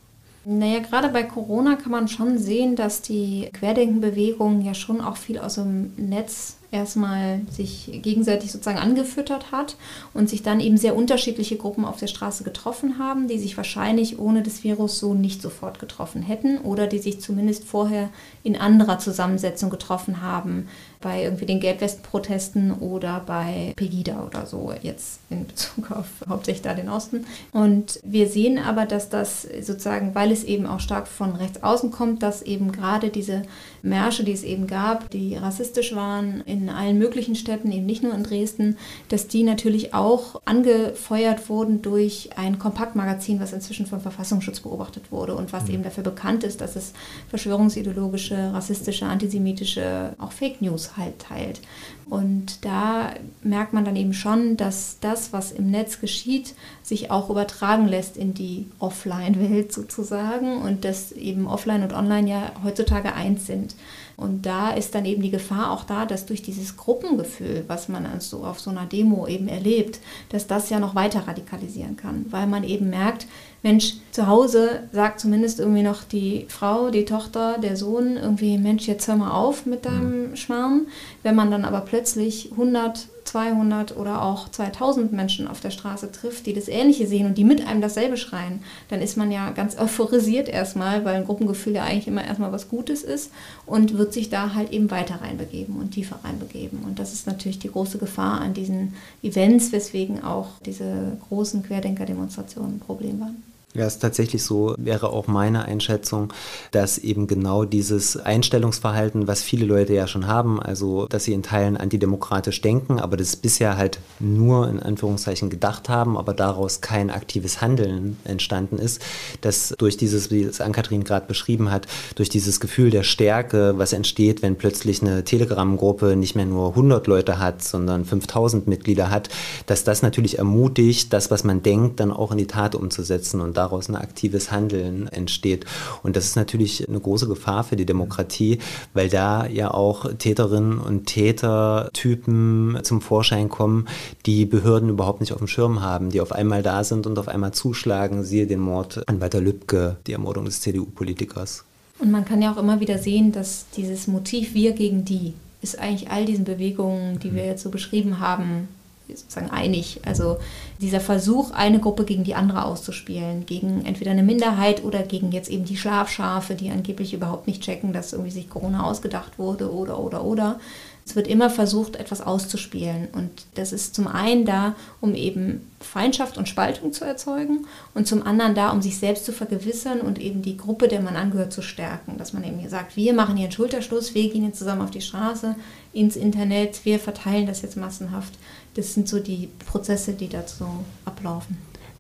Naja, 0.49 0.79
gerade 0.79 1.09
bei 1.09 1.25
Corona 1.25 1.75
kann 1.75 1.91
man 1.91 2.07
schon 2.07 2.39
sehen, 2.39 2.77
dass 2.77 3.03
die 3.03 3.51
Querdenkenbewegung 3.53 4.63
ja 4.63 4.75
schon 4.75 5.01
auch 5.01 5.17
viel 5.17 5.41
aus 5.41 5.57
dem 5.57 5.93
Netz 5.97 6.59
erstmal 6.71 7.41
sich 7.51 8.01
gegenseitig 8.03 8.53
sozusagen 8.53 8.79
angefüttert 8.79 9.51
hat 9.51 9.75
und 10.15 10.29
sich 10.29 10.45
dann 10.45 10.61
eben 10.61 10.77
sehr 10.77 10.95
unterschiedliche 10.95 11.57
Gruppen 11.57 11.85
auf 11.85 11.99
der 11.99 12.07
Straße 12.07 12.45
getroffen 12.45 12.99
haben, 13.01 13.27
die 13.27 13.41
sich 13.41 13.57
wahrscheinlich 13.57 14.21
ohne 14.21 14.45
das 14.45 14.63
Virus 14.63 15.01
so 15.01 15.15
nicht 15.15 15.43
sofort 15.43 15.81
getroffen 15.81 16.23
hätten 16.23 16.59
oder 16.59 16.87
die 16.87 16.99
sich 16.99 17.21
zumindest 17.21 17.65
vorher 17.65 18.11
in 18.45 18.57
anderer 18.57 19.01
Zusammensetzung 19.01 19.69
getroffen 19.69 20.23
haben, 20.23 20.69
bei 21.01 21.23
irgendwie 21.23 21.47
den 21.47 21.61
Gelbwesten-Protesten 21.61 22.73
oder 22.73 23.23
bei 23.27 23.73
Pegida 23.77 24.25
oder 24.25 24.47
so, 24.47 24.73
jetzt 24.83 25.21
in 25.31 25.47
Bezug 25.47 25.91
auf 25.91 26.07
hauptsächlich 26.29 26.63
da 26.63 26.75
den 26.75 26.89
Osten. 26.89 27.27
Und 27.53 28.01
wir 28.05 28.29
sehen 28.29 28.59
aber, 28.59 28.87
dass 28.87 29.09
das 29.09 29.43
sozusagen, 29.43 30.15
weil 30.15 30.33
es 30.33 30.45
eben 30.45 30.67
auch 30.67 30.81
stark 30.81 31.09
von 31.09 31.35
rechts 31.37 31.63
außen 31.63 31.91
kommt, 31.91 32.23
dass 32.23 32.43
eben 32.43 32.73
gerade 32.73 33.11
diese 33.11 33.43
Märsche, 33.83 34.25
die 34.25 34.33
es 34.33 34.43
eben 34.43 34.67
gab, 34.67 35.11
die 35.11 35.37
rassistisch 35.37 35.95
waren 35.95 36.41
in 36.43 36.69
allen 36.69 36.99
möglichen 36.99 37.35
Städten, 37.35 37.71
eben 37.71 37.87
nicht 37.87 38.03
nur 38.03 38.15
in 38.15 38.25
Dresden, 38.25 38.77
dass 39.09 39.29
die 39.29 39.43
natürlich 39.43 39.95
auch 39.95 40.41
angefeuert 40.45 41.49
wurden 41.49 41.83
durch 41.83 42.31
ein 42.37 42.59
Kompaktmagazin, 42.59 43.41
was 43.41 43.53
inzwischen 43.53 43.87
vom 43.87 44.01
Verfassungsschutz 44.01 44.61
beobachtet 44.61 45.13
wurde 45.13 45.35
und 45.35 45.53
was 45.53 45.65
mhm. 45.65 45.75
eben 45.75 45.83
dafür 45.85 46.05
bekannt 46.05 46.45
ist, 46.45 46.61
dass 46.61 46.77
es 46.77 46.93
verschwörungsideologische, 47.29 48.53
rassistische, 48.53 49.07
antisemitische, 49.07 50.15
auch 50.19 50.33
Fake 50.33 50.61
News 50.61 50.96
halt 50.97 51.19
teilt. 51.19 51.61
Und 52.09 52.65
da 52.65 53.15
merkt 53.43 53.73
man 53.73 53.85
dann 53.85 53.97
eben 53.97 54.13
schon, 54.13 54.57
dass 54.57 54.99
das, 55.01 55.33
was 55.33 55.51
im 55.51 55.71
Netz 55.71 56.01
geschieht, 56.01 56.55
sich 56.83 57.11
auch 57.11 57.31
übertragen 57.31 57.89
lässt 57.89 58.17
in 58.17 58.33
die 58.33 58.67
Offline-Welt 58.79 59.73
sozusagen 59.73 60.59
und 60.59 60.85
dass 60.85 61.13
eben 61.13 61.47
Offline 61.49 61.83
und 61.83 61.93
Online 61.93 62.31
ja 62.31 62.53
heutzutage 62.63 63.13
eins 63.15 63.47
sind. 63.47 63.75
Und 64.17 64.47
da 64.47 64.71
ist 64.71 64.95
dann 64.95 65.05
eben 65.05 65.21
die 65.21 65.31
Gefahr 65.31 65.71
auch 65.71 65.85
da, 65.85 66.07
dass 66.07 66.25
durch 66.25 66.41
dieses 66.41 66.77
Gruppengefühl, 66.77 67.65
was 67.67 67.89
man 67.89 68.07
also 68.07 68.45
auf 68.45 68.59
so 68.61 68.71
einer 68.71 68.87
Demo 68.87 69.27
eben 69.27 69.47
erlebt, 69.47 70.01
dass 70.31 70.47
das 70.47 70.71
ja 70.71 70.81
noch 70.81 70.95
weiter 70.95 71.29
radikalisieren 71.29 71.97
kann, 71.97 72.25
weil 72.31 72.47
man 72.47 72.65
eben 72.65 72.89
merkt, 72.89 73.27
Mensch, 73.63 73.95
zu 74.13 74.27
Hause 74.27 74.85
sagt 74.93 75.21
zumindest 75.21 75.61
irgendwie 75.61 75.83
noch 75.83 76.05
die 76.05 76.47
Frau, 76.49 76.91
die 76.91 77.05
Tochter, 77.05 77.59
der 77.59 77.77
Sohn 77.77 78.17
irgendwie, 78.17 78.57
Mensch, 78.59 78.87
jetzt 78.87 79.09
hör 79.09 79.17
mal 79.17 79.33
auf 79.33 79.67
mit 79.67 79.85
deinem 79.85 80.31
mhm. 80.31 80.37
Schmarrn. 80.37 80.87
Wenn 81.23 81.35
man 81.35 81.51
dann 81.51 81.65
aber 81.65 81.81
plötzlich 81.81 82.53
100, 82.53 83.09
200 83.27 83.97
oder 83.97 84.23
auch 84.23 84.49
2000 84.49 85.13
Menschen 85.13 85.49
auf 85.49 85.61
der 85.61 85.71
Straße 85.71 86.13
trifft, 86.13 86.47
die 86.47 86.55
das 86.55 86.69
Ähnliche 86.69 87.07
sehen 87.07 87.27
und 87.27 87.37
die 87.37 87.45
mit 87.45 87.67
einem 87.67 87.81
dasselbe 87.81 88.17
schreien, 88.17 88.61
dann 88.89 89.03
ist 89.03 89.17
man 89.17 89.31
ja 89.31 89.51
ganz 89.51 89.79
euphorisiert 89.79 90.49
erstmal, 90.49 91.05
weil 91.05 91.17
ein 91.17 91.25
Gruppengefühl 91.25 91.75
ja 91.75 91.85
eigentlich 91.85 92.09
immer 92.09 92.25
erstmal 92.25 92.53
was 92.53 92.69
Gutes 92.69 93.03
ist 93.03 93.31
und 93.67 93.99
wird 93.99 94.13
sich 94.13 94.31
da 94.31 94.55
halt 94.55 94.73
eben 94.73 94.91
weiter 94.91 95.21
reinbegeben 95.21 95.77
und 95.77 95.93
tiefer 95.93 96.19
reinbegeben. 96.25 96.81
Und 96.85 96.99
das 96.99 97.13
ist 97.13 97.27
natürlich 97.27 97.59
die 97.59 97.71
große 97.71 97.99
Gefahr 97.99 98.41
an 98.41 98.55
diesen 98.55 98.95
Events, 99.23 99.73
weswegen 99.73 100.23
auch 100.23 100.49
diese 100.65 101.19
großen 101.29 101.63
Querdenker-Demonstrationen 101.63 102.77
ein 102.77 102.81
Problem 102.81 103.21
waren. 103.21 103.43
Ja, 103.77 103.85
es 103.85 103.97
ist 103.97 104.01
tatsächlich 104.01 104.43
so, 104.43 104.75
wäre 104.79 105.11
auch 105.11 105.27
meine 105.27 105.67
Einschätzung, 105.67 106.33
dass 106.71 106.97
eben 106.97 107.27
genau 107.27 107.67
dieses 107.67 108.17
Einstellungsverhalten, 108.17 109.29
was 109.29 109.43
viele 109.43 109.67
Leute 109.67 109.93
ja 109.93 110.07
schon 110.07 110.27
haben, 110.27 110.63
also 110.63 111.05
dass 111.09 111.25
sie 111.25 111.35
in 111.35 111.43
Teilen 111.43 111.77
antidemokratisch 111.77 112.63
denken, 112.63 112.99
aber 113.01 113.19
das 113.19 113.37
bisher 113.37 113.77
halt 113.77 113.99
nur 114.19 114.67
in 114.71 114.81
Anführungszeichen 114.81 115.51
gedacht 115.51 115.91
haben, 115.91 116.17
aber 116.17 116.33
daraus 116.33 116.81
kein 116.81 117.11
aktives 117.11 117.61
Handeln 117.61 118.17
entstanden 118.25 118.79
ist, 118.79 119.03
dass 119.43 119.75
durch 119.77 119.99
dieses, 119.99 120.31
wie 120.31 120.45
es 120.45 120.63
Ann-Kathrin 120.63 121.05
gerade 121.05 121.27
beschrieben 121.27 121.71
hat, 121.71 121.87
durch 122.15 122.31
dieses 122.31 122.61
Gefühl 122.61 122.89
der 122.89 123.03
Stärke, 123.03 123.75
was 123.77 123.93
entsteht, 123.93 124.41
wenn 124.41 124.57
plötzlich 124.57 125.03
eine 125.03 125.23
Telegram-Gruppe 125.23 126.17
nicht 126.17 126.35
mehr 126.35 126.47
nur 126.47 126.71
100 126.71 127.07
Leute 127.09 127.39
hat, 127.39 127.63
sondern 127.63 128.07
5000 128.07 128.69
Mitglieder 128.69 129.11
hat, 129.11 129.29
dass 129.67 129.85
das 129.85 130.01
natürlich 130.01 130.39
ermutigt, 130.39 131.13
das, 131.13 131.31
was 131.31 131.45
man 131.45 131.63
denkt, 131.63 132.01
dann 132.01 132.11
auch 132.11 132.33
in 132.33 132.39
die 132.39 132.47
Tat 132.47 132.75
umzusetzen. 132.75 133.43
Und 133.43 133.59
da 133.59 133.66
daraus 133.67 133.89
ein 133.89 133.97
aktives 133.97 134.51
Handeln 134.51 135.09
entsteht. 135.09 135.67
Und 136.03 136.17
das 136.17 136.25
ist 136.25 136.37
natürlich 136.37 136.89
eine 136.89 137.01
große 137.01 137.27
Gefahr 137.27 137.65
für 137.65 137.77
die 137.77 137.87
Demokratie, 137.87 138.59
weil 138.95 139.09
da 139.09 139.47
ja 139.47 139.73
auch 139.73 140.13
Täterinnen 140.15 140.79
und 140.79 141.07
Tätertypen 141.07 142.79
zum 142.83 143.01
Vorschein 143.01 143.49
kommen, 143.49 143.87
die 144.25 144.47
Behörden 144.47 144.89
überhaupt 144.89 145.21
nicht 145.21 145.33
auf 145.33 145.39
dem 145.39 145.49
Schirm 145.49 145.83
haben, 145.83 146.11
die 146.11 146.21
auf 146.21 146.33
einmal 146.33 146.63
da 146.63 146.85
sind 146.85 147.07
und 147.07 147.19
auf 147.19 147.29
einmal 147.29 147.53
zuschlagen, 147.53 148.25
siehe 148.25 148.47
den 148.47 148.61
Mord 148.61 149.09
an 149.09 149.21
Walter 149.21 149.41
Lübcke, 149.41 149.97
die 150.07 150.13
Ermordung 150.13 150.45
des 150.45 150.61
CDU-Politikers. 150.61 151.65
Und 151.99 152.11
man 152.11 152.25
kann 152.25 152.43
ja 152.43 152.53
auch 152.53 152.59
immer 152.59 152.81
wieder 152.81 152.99
sehen, 152.99 153.33
dass 153.33 153.67
dieses 153.77 154.07
Motiv 154.07 154.55
wir 154.55 154.73
gegen 154.73 155.05
die 155.05 155.35
ist 155.63 155.79
eigentlich 155.79 156.11
all 156.11 156.25
diesen 156.25 156.45
Bewegungen, 156.45 157.19
die 157.19 157.35
wir 157.35 157.45
jetzt 157.45 157.63
so 157.63 157.71
beschrieben 157.71 158.21
haben, 158.21 158.69
sozusagen 159.09 159.51
einig. 159.51 160.01
Also 160.05 160.39
dieser 160.81 161.01
Versuch, 161.01 161.53
eine 161.53 161.81
Gruppe 161.81 162.05
gegen 162.05 162.25
die 162.25 162.35
andere 162.35 162.65
auszuspielen, 162.65 163.47
gegen 163.47 163.85
entweder 163.85 164.11
eine 164.11 164.23
Minderheit 164.23 164.85
oder 164.85 165.03
gegen 165.03 165.33
jetzt 165.33 165.51
eben 165.51 165.65
die 165.65 165.77
Schlafschafe, 165.77 166.55
die 166.55 166.71
angeblich 166.71 167.15
überhaupt 167.15 167.47
nicht 167.47 167.63
checken, 167.63 167.93
dass 167.93 168.13
irgendwie 168.13 168.33
sich 168.33 168.51
Corona 168.51 168.85
ausgedacht 168.85 169.39
wurde 169.39 169.73
oder 169.73 169.99
oder 169.99 170.25
oder. 170.25 170.59
Es 171.07 171.15
wird 171.15 171.29
immer 171.29 171.51
versucht, 171.51 171.95
etwas 171.95 172.21
auszuspielen. 172.21 173.07
Und 173.13 173.31
das 173.55 173.73
ist 173.73 173.95
zum 173.95 174.09
einen 174.09 174.45
da, 174.45 174.75
um 175.01 175.15
eben 175.15 175.71
Feindschaft 175.79 176.37
und 176.37 176.49
Spaltung 176.49 176.93
zu 176.93 177.05
erzeugen 177.05 177.65
und 177.95 178.09
zum 178.09 178.27
anderen 178.27 178.57
da, 178.57 178.71
um 178.71 178.83
sich 178.83 178.99
selbst 178.99 179.25
zu 179.25 179.33
vergewissern 179.33 180.01
und 180.01 180.19
eben 180.19 180.43
die 180.43 180.57
Gruppe, 180.57 180.89
der 180.89 181.01
man 181.01 181.15
angehört, 181.15 181.53
zu 181.53 181.63
stärken. 181.63 182.19
Dass 182.19 182.33
man 182.33 182.43
eben 182.43 182.69
sagt, 182.69 182.97
wir 182.97 183.15
machen 183.15 183.37
hier 183.37 183.45
einen 183.45 183.53
Schulterschluss, 183.53 184.17
wir 184.17 184.29
gehen 184.29 184.45
jetzt 184.45 184.59
zusammen 184.59 184.83
auf 184.83 184.91
die 184.91 185.01
Straße, 185.01 185.55
ins 185.93 186.17
Internet, 186.17 186.85
wir 186.85 186.99
verteilen 186.99 187.47
das 187.47 187.63
jetzt 187.63 187.77
massenhaft. 187.77 188.35
Das 188.77 188.93
sind 188.93 189.09
so 189.09 189.19
die 189.21 189.49
Prozesse, 189.67 190.13
die 190.13 190.29
dazu 190.29 190.67
ablaufen. 191.07 191.57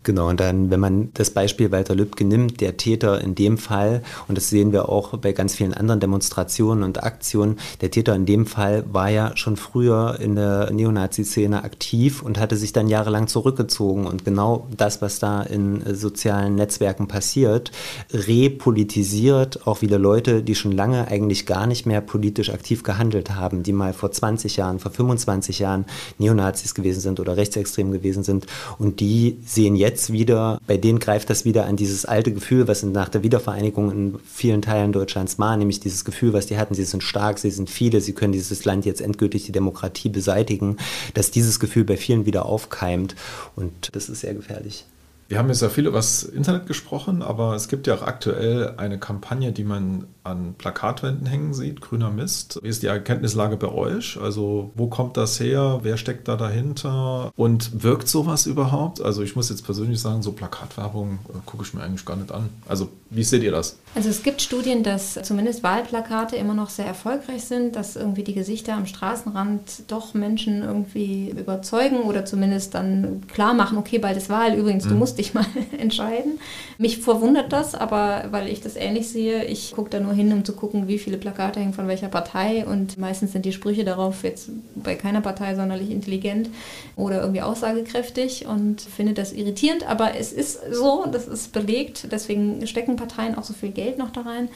Genau, 0.07 0.29
und 0.29 0.39
dann, 0.39 0.71
wenn 0.71 0.79
man 0.79 1.09
das 1.15 1.31
Beispiel 1.31 1.73
Walter 1.73 1.97
Lübcke 1.97 2.25
nimmt, 2.25 2.61
der 2.61 2.77
Täter 2.77 3.21
in 3.21 3.35
dem 3.35 3.59
Fall, 3.59 4.05
und 4.29 4.39
das 4.39 4.51
sehen 4.51 4.71
wir 4.71 4.89
auch 4.89 5.19
bei 5.19 5.33
ganz 5.33 5.57
vielen 5.57 5.75
anderen 5.75 5.99
Demonstrationen 5.99 6.85
und 6.85 7.03
Aktionen, 7.03 7.59
der 7.81 7.91
Täter 7.91 8.15
in 8.15 8.25
dem 8.25 8.47
Fall 8.47 8.85
war 8.93 9.11
ja 9.11 9.37
schon 9.37 9.57
früher 9.57 10.21
in 10.21 10.37
der 10.37 10.71
Neonazi-Szene 10.71 11.65
aktiv 11.65 12.23
und 12.23 12.39
hatte 12.39 12.57
sich 12.57 12.73
dann 12.73 12.87
jahrelang 12.87 13.27
zurückgezogen. 13.27 14.07
Und 14.07 14.25
genau 14.25 14.69
das, 14.77 15.03
was 15.03 15.19
da 15.19 15.43
in 15.43 15.83
sozialen 15.97 16.55
Netzwerken 16.55 17.09
passiert, 17.09 17.73
repolitisiert 18.13 19.67
auch 19.67 19.83
wieder 19.83 19.99
Leute, 19.99 20.45
die 20.45 20.55
schon 20.55 20.71
lange 20.71 21.09
eigentlich 21.09 21.47
gar 21.47 21.67
nicht 21.67 21.85
mehr 21.85 22.01
politisch 22.01 22.51
aktiv 22.51 22.85
gehandelt 22.85 23.35
haben, 23.35 23.65
die 23.65 23.73
mal 23.73 23.93
vor 23.93 24.13
20 24.13 24.57
Jahren, 24.57 24.79
vor 24.79 24.93
25 24.93 25.59
Jahren 25.59 25.85
Neonazis 26.19 26.77
gewesen 26.77 27.01
sind 27.01 27.19
oder 27.19 27.37
rechtsextrem 27.37 27.91
gewesen 27.91 28.23
sind. 28.23 28.47
Und 28.79 29.01
die 29.01 29.39
sehen 29.45 29.75
jetzt, 29.75 29.96
jetzt 29.97 30.12
wieder, 30.12 30.61
bei 30.67 30.76
denen 30.76 30.99
greift 30.99 31.31
das 31.31 31.47
wieder 31.47 31.65
an 31.65 31.76
dieses 31.76 32.05
alte 32.05 32.33
Gefühl, 32.33 32.69
was 32.69 32.83
nach 32.83 33.09
der 33.09 33.23
Wiedervereinigung 33.23 33.91
in 33.91 34.19
vielen 34.26 34.61
Teilen 34.61 34.93
Deutschlands 34.93 35.38
war, 35.38 35.57
nämlich 35.57 35.81
dieses 35.81 36.05
Gefühl, 36.05 36.35
was 36.35 36.47
die 36.47 36.59
hatten, 36.59 36.75
sie 36.75 36.85
sind 36.85 37.03
stark, 37.03 37.38
sie 37.38 37.50
sind 37.50 37.71
viele, 37.71 38.03
sie 38.03 38.12
können 38.12 38.35
dieses 38.35 38.65
Land 38.67 38.85
jetzt 38.85 39.00
endgültig 39.00 39.47
die 39.47 39.53
Demokratie 39.53 40.11
beseitigen, 40.11 40.76
dass 41.15 41.31
dieses 41.31 41.59
Gefühl 41.59 41.85
bei 41.85 41.97
vielen 41.97 42.26
wieder 42.26 42.45
aufkeimt 42.45 43.17
und 43.57 43.95
das 43.97 44.11
ist 44.11 44.21
sehr 44.21 44.35
gefährlich. 44.35 44.85
Wir 45.28 45.38
haben 45.38 45.49
jetzt 45.49 45.62
ja 45.62 45.68
viel 45.68 45.87
über 45.87 45.99
das 45.99 46.23
Internet 46.23 46.66
gesprochen, 46.66 47.21
aber 47.23 47.54
es 47.54 47.66
gibt 47.66 47.88
ja 47.88 47.97
auch 47.97 48.02
aktuell 48.02 48.75
eine 48.76 48.99
Kampagne, 48.99 49.50
die 49.50 49.64
man 49.64 50.06
an 50.23 50.54
Plakatwänden 50.56 51.26
hängen 51.26 51.52
sieht, 51.52 51.80
grüner 51.80 52.11
Mist. 52.11 52.61
Wie 52.62 52.68
ist 52.68 52.83
die 52.83 52.87
Erkenntnislage 52.87 53.56
bei 53.56 53.68
euch? 53.68 54.18
Also 54.21 54.71
wo 54.76 54.87
kommt 54.87 55.16
das 55.16 55.40
her? 55.40 55.80
Wer 55.83 55.97
steckt 55.97 56.28
da 56.28 56.37
dahinter? 56.37 57.33
Und 57.37 57.83
wirkt 57.83 58.09
sowas 58.09 58.47
überhaupt? 58.47 59.00
Also 59.00 59.23
ich 59.23 59.35
muss 59.35 59.49
jetzt 59.49 59.64
persönlich 59.64 60.00
sagen, 60.00 60.23
so 60.23 60.30
Plakatwerbung 60.30 61.18
äh, 61.28 61.38
gucke 61.45 61.64
ich 61.64 61.75
mir 61.75 61.83
eigentlich 61.83 62.04
gar 62.04 62.16
nicht 62.16 62.30
an. 62.30 62.49
Also 62.68 62.88
wie 63.11 63.25
seht 63.25 63.42
ihr 63.42 63.52
das? 63.52 63.78
Also 63.97 64.11
es 64.11 64.23
gibt 64.23 64.43
Studien, 64.43 64.83
dass 64.83 65.19
zumindest 65.23 65.62
Wahlplakate 65.62 66.37
immer 66.37 66.53
noch 66.53 66.69
sehr 66.69 66.85
erfolgreich 66.85 67.45
sind, 67.45 67.76
dass 67.76 67.97
irgendwie 67.97 68.25
die 68.25 68.35
Gesichter 68.35 68.75
am 68.75 68.85
Straßenrand 68.85 69.85
doch 69.88 70.12
Menschen 70.12 70.62
irgendwie 70.62 71.31
überzeugen 71.31 72.00
oder 72.00 72.26
zumindest 72.26 72.75
dann 72.75 73.23
klar 73.26 73.55
machen, 73.55 73.79
okay, 73.79 73.97
bald 73.97 74.19
ist 74.19 74.29
Wahl, 74.29 74.53
übrigens, 74.53 74.85
mhm. 74.85 74.91
du 74.91 74.95
musst 74.97 75.17
dich 75.17 75.33
mal 75.35 75.47
entscheiden. 75.79 76.38
Mich 76.76 76.99
verwundert 76.99 77.55
das, 77.55 77.75
aber 77.75 78.26
weil 78.33 78.49
ich 78.49 78.61
das 78.61 78.76
ähnlich 78.76 79.09
sehe, 79.09 79.45
ich 79.45 79.73
gucke 79.75 79.88
da 79.88 79.99
nur 79.99 80.12
hin, 80.12 80.31
um 80.31 80.45
zu 80.45 80.53
gucken, 80.53 80.88
wie 80.88 80.99
viele 80.99 81.17
Plakate 81.17 81.61
hängen 81.61 81.73
von 81.73 81.88
welcher 81.88 82.09
Partei. 82.09 82.67
Und 82.67 82.99
meistens 82.99 83.33
sind 83.33 83.47
die 83.47 83.53
Sprüche 83.53 83.85
darauf 83.85 84.25
jetzt 84.25 84.50
bei 84.75 84.95
keiner 84.95 85.23
Partei 85.23 85.55
sonderlich 85.55 85.91
intelligent 85.91 86.50
oder 86.97 87.23
irgendwie 87.23 87.41
aussagekräftig 87.41 88.45
und 88.45 88.83
finde 88.83 89.15
das 89.15 89.33
irritierend. 89.33 89.88
Aber 89.88 90.17
es 90.17 90.35
ist 90.35 90.61
so, 90.71 91.07
das 91.11 91.26
ist 91.26 91.53
belegt. 91.53 92.09
Deswegen 92.12 92.67
stecken 92.67 92.97
Parteien 92.97 93.38
auch 93.38 93.45
so 93.45 93.55
viel 93.55 93.71
Geld 93.87 93.99
noch 93.99 94.11
da 94.11 94.23
rein. 94.23 94.49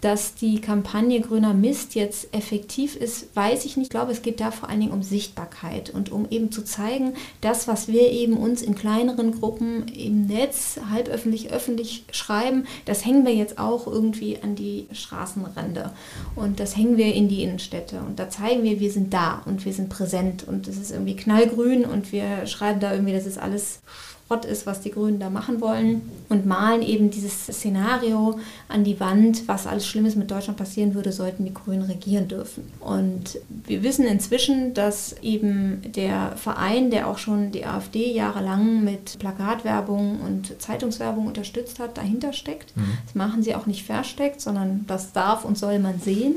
Dass 0.00 0.34
die 0.34 0.60
Kampagne 0.60 1.20
Grüner 1.20 1.54
Mist 1.54 1.94
jetzt 1.94 2.32
effektiv 2.32 2.94
ist, 2.96 3.34
weiß 3.34 3.64
ich 3.64 3.76
nicht. 3.76 3.86
Ich 3.86 3.90
glaube, 3.90 4.12
es 4.12 4.22
geht 4.22 4.40
da 4.40 4.50
vor 4.50 4.68
allen 4.68 4.80
Dingen 4.80 4.92
um 4.92 5.02
Sichtbarkeit 5.02 5.90
und 5.90 6.12
um 6.12 6.26
eben 6.30 6.52
zu 6.52 6.62
zeigen, 6.62 7.14
das, 7.40 7.66
was 7.66 7.88
wir 7.88 8.10
eben 8.10 8.36
uns 8.36 8.62
in 8.62 8.74
kleineren 8.74 9.32
Gruppen 9.32 9.88
im 9.88 10.26
Netz, 10.26 10.78
halb 10.90 11.08
öffentlich, 11.08 11.50
öffentlich 11.50 12.04
schreiben, 12.12 12.66
das 12.84 13.04
hängen 13.04 13.24
wir 13.24 13.34
jetzt 13.34 13.58
auch 13.58 13.86
irgendwie 13.86 14.38
an 14.42 14.54
die 14.54 14.86
Straßenränder 14.92 15.92
und 16.36 16.60
das 16.60 16.76
hängen 16.76 16.96
wir 16.96 17.14
in 17.14 17.28
die 17.28 17.42
Innenstädte 17.42 18.00
und 18.00 18.18
da 18.18 18.28
zeigen 18.28 18.62
wir, 18.62 18.78
wir 18.80 18.92
sind 18.92 19.12
da 19.14 19.42
und 19.46 19.64
wir 19.64 19.72
sind 19.72 19.88
präsent 19.88 20.46
und 20.46 20.68
es 20.68 20.76
ist 20.76 20.92
irgendwie 20.92 21.16
knallgrün 21.16 21.84
und 21.84 22.12
wir 22.12 22.46
schreiben 22.46 22.80
da 22.80 22.92
irgendwie, 22.92 23.12
das 23.12 23.26
ist 23.26 23.38
alles 23.38 23.80
Schrott 24.26 24.44
ist, 24.44 24.66
was 24.66 24.80
die 24.80 24.90
Grünen 24.90 25.20
da 25.20 25.30
machen 25.30 25.60
wollen 25.60 26.02
und 26.28 26.46
malen 26.46 26.82
eben 26.82 27.10
dieses 27.10 27.46
Szenario 27.46 28.38
an 28.68 28.82
die 28.82 28.98
Wand, 28.98 29.46
was 29.46 29.68
alles 29.68 29.86
Schlimmes 29.86 30.16
mit 30.16 30.30
Deutschland 30.30 30.58
passieren 30.58 30.94
würde, 30.94 31.12
sollten 31.12 31.44
die 31.44 31.54
Grünen 31.54 31.82
regieren 31.82 32.26
dürfen. 32.26 32.64
Und 32.80 33.38
wir 33.48 33.84
wissen 33.84 34.04
inzwischen, 34.04 34.74
dass 34.74 35.14
eben 35.22 35.80
der 35.94 36.32
Verein, 36.36 36.90
der 36.90 37.06
auch 37.06 37.18
schon 37.18 37.52
die 37.52 37.66
AfD 37.66 38.10
jahrelang 38.12 38.82
mit 38.82 39.16
Plakatwerbung 39.20 40.20
und 40.20 40.60
Zeitungswerbung 40.60 41.26
unterstützt 41.26 41.78
hat, 41.78 41.96
dahinter 41.96 42.32
steckt. 42.32 42.76
Mhm. 42.76 42.98
Das 43.04 43.14
machen 43.14 43.42
sie 43.44 43.54
auch 43.54 43.66
nicht 43.66 43.86
versteckt, 43.86 44.40
sondern 44.40 44.84
das 44.88 45.12
darf 45.12 45.44
und 45.44 45.56
soll 45.56 45.78
man 45.78 46.00
sehen 46.00 46.34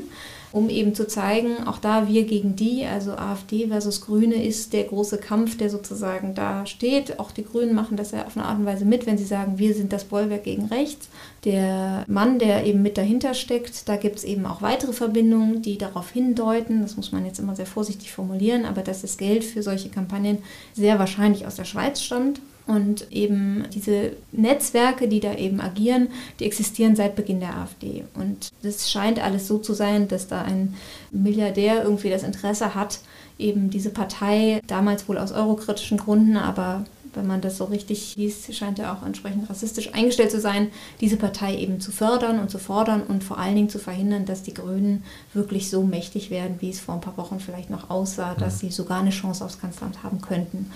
um 0.52 0.68
eben 0.68 0.94
zu 0.94 1.06
zeigen, 1.06 1.66
auch 1.66 1.78
da 1.78 2.08
wir 2.08 2.24
gegen 2.24 2.56
die, 2.56 2.84
also 2.84 3.12
AfD 3.12 3.68
versus 3.68 4.00
Grüne 4.00 4.44
ist 4.44 4.72
der 4.72 4.84
große 4.84 5.18
Kampf, 5.18 5.56
der 5.56 5.70
sozusagen 5.70 6.34
da 6.34 6.66
steht. 6.66 7.20
Auch 7.20 7.30
die 7.30 7.44
Grünen 7.44 7.74
machen 7.74 7.96
das 7.96 8.10
ja 8.10 8.26
auf 8.26 8.36
eine 8.36 8.46
Art 8.46 8.58
und 8.58 8.66
Weise 8.66 8.84
mit, 8.84 9.06
wenn 9.06 9.18
sie 9.18 9.24
sagen, 9.24 9.58
wir 9.58 9.74
sind 9.74 9.92
das 9.92 10.04
Bollwerk 10.04 10.44
gegen 10.44 10.66
rechts. 10.66 11.08
Der 11.44 12.04
Mann, 12.08 12.38
der 12.38 12.66
eben 12.66 12.82
mit 12.82 12.98
dahinter 12.98 13.34
steckt, 13.34 13.88
da 13.88 13.96
gibt 13.96 14.16
es 14.16 14.24
eben 14.24 14.44
auch 14.44 14.60
weitere 14.60 14.92
Verbindungen, 14.92 15.62
die 15.62 15.78
darauf 15.78 16.10
hindeuten, 16.10 16.82
das 16.82 16.96
muss 16.96 17.12
man 17.12 17.24
jetzt 17.24 17.38
immer 17.38 17.54
sehr 17.54 17.66
vorsichtig 17.66 18.12
formulieren, 18.12 18.64
aber 18.64 18.82
dass 18.82 19.02
das 19.02 19.18
Geld 19.18 19.44
für 19.44 19.62
solche 19.62 19.88
Kampagnen 19.88 20.38
sehr 20.74 20.98
wahrscheinlich 20.98 21.46
aus 21.46 21.54
der 21.54 21.64
Schweiz 21.64 22.02
stammt. 22.02 22.40
Und 22.70 23.10
eben 23.10 23.64
diese 23.74 24.12
Netzwerke, 24.30 25.08
die 25.08 25.18
da 25.18 25.34
eben 25.34 25.60
agieren, 25.60 26.06
die 26.38 26.44
existieren 26.44 26.94
seit 26.94 27.16
Beginn 27.16 27.40
der 27.40 27.56
AfD. 27.56 28.04
Und 28.14 28.52
das 28.62 28.88
scheint 28.88 29.18
alles 29.18 29.48
so 29.48 29.58
zu 29.58 29.74
sein, 29.74 30.06
dass 30.06 30.28
da 30.28 30.42
ein 30.42 30.76
Milliardär 31.10 31.82
irgendwie 31.82 32.10
das 32.10 32.22
Interesse 32.22 32.76
hat, 32.76 33.00
eben 33.38 33.70
diese 33.70 33.90
Partei, 33.90 34.60
damals 34.68 35.08
wohl 35.08 35.18
aus 35.18 35.32
eurokritischen 35.32 35.98
Gründen, 35.98 36.36
aber 36.36 36.84
wenn 37.14 37.26
man 37.26 37.40
das 37.40 37.56
so 37.56 37.64
richtig 37.64 38.14
liest, 38.14 38.54
scheint 38.54 38.78
er 38.78 38.92
auch 38.92 39.04
entsprechend 39.04 39.50
rassistisch 39.50 39.92
eingestellt 39.94 40.30
zu 40.30 40.40
sein, 40.40 40.68
diese 41.00 41.16
Partei 41.16 41.56
eben 41.56 41.80
zu 41.80 41.90
fördern 41.90 42.38
und 42.38 42.50
zu 42.50 42.58
fordern 42.58 43.02
und 43.02 43.24
vor 43.24 43.38
allen 43.38 43.56
Dingen 43.56 43.68
zu 43.68 43.80
verhindern, 43.80 44.26
dass 44.26 44.44
die 44.44 44.54
Grünen 44.54 45.02
wirklich 45.34 45.70
so 45.70 45.82
mächtig 45.82 46.30
werden, 46.30 46.58
wie 46.60 46.70
es 46.70 46.78
vor 46.78 46.94
ein 46.94 47.00
paar 47.00 47.16
Wochen 47.16 47.40
vielleicht 47.40 47.68
noch 47.68 47.90
aussah, 47.90 48.34
dass 48.34 48.60
sie 48.60 48.70
sogar 48.70 49.00
eine 49.00 49.10
Chance 49.10 49.44
aufs 49.44 49.60
Kanzleramt 49.60 50.04
haben 50.04 50.20
könnten. 50.20 50.70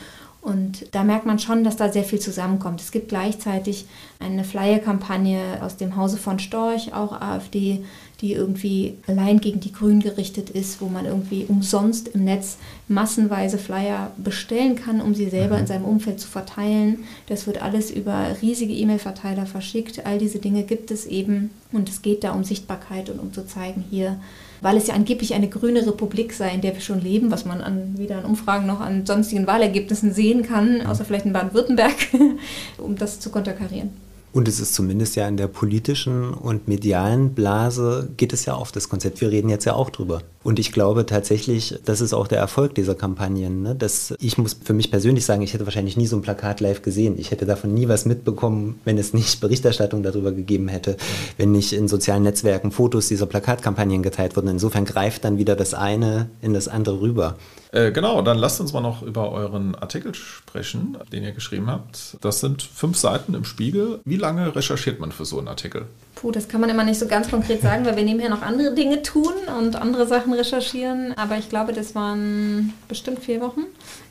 Und 0.45 0.95
da 0.95 1.05
merkt 1.05 1.25
man 1.25 1.39
schon, 1.39 1.65
dass 1.65 1.77
da 1.77 1.91
sehr 1.91 2.05
viel 2.05 2.19
zusammenkommt. 2.19 2.83
Es 2.83 2.93
gibt 2.93 3.09
gleichzeitig 3.09 3.87
eine 4.21 4.45
Flyer-Kampagne 4.45 5.63
aus 5.63 5.79
dem 5.79 5.97
Hause 5.97 6.19
von 6.19 6.39
Storch, 6.39 6.93
auch 6.93 7.19
AfD, 7.19 7.83
die 8.21 8.35
irgendwie 8.35 8.99
allein 9.07 9.41
gegen 9.41 9.61
die 9.61 9.73
Grünen 9.73 10.01
gerichtet 10.01 10.51
ist, 10.51 10.83
wo 10.83 10.89
man 10.89 11.07
irgendwie 11.07 11.47
umsonst 11.49 12.09
im 12.09 12.25
Netz 12.25 12.59
massenweise 12.89 13.57
Flyer 13.57 14.13
bestellen 14.19 14.77
kann, 14.77 15.01
um 15.01 15.15
sie 15.15 15.31
selber 15.31 15.57
in 15.57 15.63
mhm. 15.63 15.69
seinem 15.69 15.85
Umfeld 15.87 16.21
zu 16.21 16.29
verteilen. 16.29 17.05
Das 17.27 17.47
wird 17.47 17.63
alles 17.63 17.91
über 17.91 18.37
riesige 18.43 18.75
E-Mail-Verteiler 18.75 19.47
verschickt. 19.47 20.05
All 20.05 20.19
diese 20.19 20.41
Dinge 20.41 20.65
gibt 20.65 20.91
es 20.91 21.07
eben. 21.07 21.53
Und 21.73 21.89
es 21.89 22.03
geht 22.03 22.23
da 22.23 22.33
um 22.33 22.45
Sichtbarkeit 22.45 23.09
und 23.09 23.19
um 23.19 23.33
zu 23.33 23.47
zeigen, 23.47 23.83
hier 23.89 24.21
weil 24.65 24.79
es 24.79 24.87
ja 24.87 24.95
angeblich 24.95 25.35
eine 25.35 25.49
grüne 25.49 25.87
Republik 25.87 26.33
sei, 26.33 26.55
in 26.55 26.63
der 26.63 26.73
wir 26.73 26.81
schon 26.81 26.99
leben, 26.99 27.31
was 27.31 27.45
man 27.45 27.61
an, 27.61 27.99
weder 27.99 28.17
an 28.17 28.25
Umfragen 28.25 28.67
noch 28.67 28.81
an 28.81 29.05
sonstigen 29.05 29.47
Wahlergebnissen 29.47 30.15
sehen 30.15 30.43
kann, 30.43 30.87
außer 30.87 31.05
vielleicht 31.05 31.27
in 31.27 31.35
Baden-Württemberg, 31.35 31.95
um 32.79 32.97
das 32.97 33.21
zu 33.21 33.29
konterkarieren. 33.29 33.91
Und 34.35 34.49
es 34.49 34.59
ist 34.59 34.75
zumindest 34.75 35.15
ja 35.15 35.29
in 35.29 35.37
der 35.37 35.47
politischen 35.47 36.35
und 36.35 36.67
medialen 36.67 37.35
Blase 37.35 38.09
geht 38.17 38.33
es 38.33 38.47
ja 38.47 38.55
auf 38.55 38.73
das 38.73 38.89
Konzept. 38.89 39.21
Wir 39.21 39.31
reden 39.31 39.49
jetzt 39.49 39.65
ja 39.65 39.75
auch 39.75 39.91
drüber. 39.91 40.23
Und 40.43 40.59
ich 40.59 40.73
glaube 40.73 41.07
tatsächlich, 41.07 41.79
das 41.85 42.01
ist 42.01 42.13
auch 42.13 42.27
der 42.27 42.39
Erfolg 42.39 42.75
dieser 42.75 42.97
Kampagnen. 42.97 43.63
Ne? 43.63 43.77
Dass 43.77 44.13
ich 44.19 44.37
muss 44.37 44.57
für 44.65 44.73
mich 44.73 44.91
persönlich 44.91 45.25
sagen, 45.25 45.43
ich 45.43 45.55
hätte 45.55 45.67
wahrscheinlich 45.67 45.97
nie 45.97 46.09
so 46.09 46.17
ein 46.17 46.23
Plakat 46.23 46.59
live 46.59 46.83
gesehen. 46.83 47.15
Ich 47.17 47.31
hätte 47.31 47.47
davon 47.47 47.75
nie 47.75 47.87
was 47.87 48.07
mitbekommen, 48.07 48.81
wenn 48.85 48.99
es 48.99 49.15
nicht 49.15 49.41
Berichterstattung 49.41 50.03
darüber 50.03 50.33
gegeben 50.33 50.67
hätte, 50.67 50.97
wenn 51.37 51.53
nicht 51.53 51.73
in 51.73 51.87
sozialen 51.87 52.25
Netzwerken 52.25 52.73
Fotos 52.73 53.07
dieser 53.07 53.27
Plakatkampagnen 53.27 54.03
geteilt 54.03 54.35
wurden. 54.35 54.49
Insofern 54.49 54.85
greift 54.85 55.25
dann 55.25 55.39
wieder 55.39 55.55
das 55.55 55.75
eine 55.75 56.29
in 56.43 56.55
das 56.55 56.67
andere 56.67 57.01
rüber. 57.01 57.37
Äh, 57.75 57.91
genau, 57.91 58.23
dann 58.23 58.39
lasst 58.39 58.61
uns 58.61 58.73
mal 58.73 58.81
noch 58.81 59.03
über 59.03 59.33
euren 59.33 59.75
Artikel 59.75 60.15
sprechen, 60.15 60.97
den 61.13 61.25
ihr 61.25 61.33
geschrieben 61.33 61.69
habt. 61.69 62.17
Das 62.21 62.39
sind 62.39 62.63
fünf 62.63 62.97
Seiten 62.97 63.35
im 63.35 63.45
Spiegel. 63.45 63.99
Wie 64.05 64.15
lange 64.15 64.55
recherchiert 64.55 65.01
man 65.01 65.11
für 65.11 65.25
so 65.25 65.39
einen 65.39 65.49
Artikel? 65.49 65.87
Puh, 66.15 66.31
das 66.31 66.47
kann 66.47 66.61
man 66.61 66.71
immer 66.71 66.85
nicht 66.85 67.01
so 67.01 67.09
ganz 67.09 67.29
konkret 67.29 67.63
sagen, 67.63 67.85
weil 67.85 67.97
wir 67.97 68.05
nebenher 68.05 68.31
noch 68.31 68.43
andere 68.43 68.75
Dinge 68.75 69.03
tun 69.03 69.33
und 69.59 69.75
andere 69.75 70.07
Sachen 70.07 70.33
recherchieren. 70.33 71.15
Aber 71.17 71.37
ich 71.37 71.49
glaube, 71.49 71.73
das 71.73 71.97
waren 71.97 72.73
bestimmt 72.87 73.19
vier 73.19 73.41
Wochen 73.41 73.65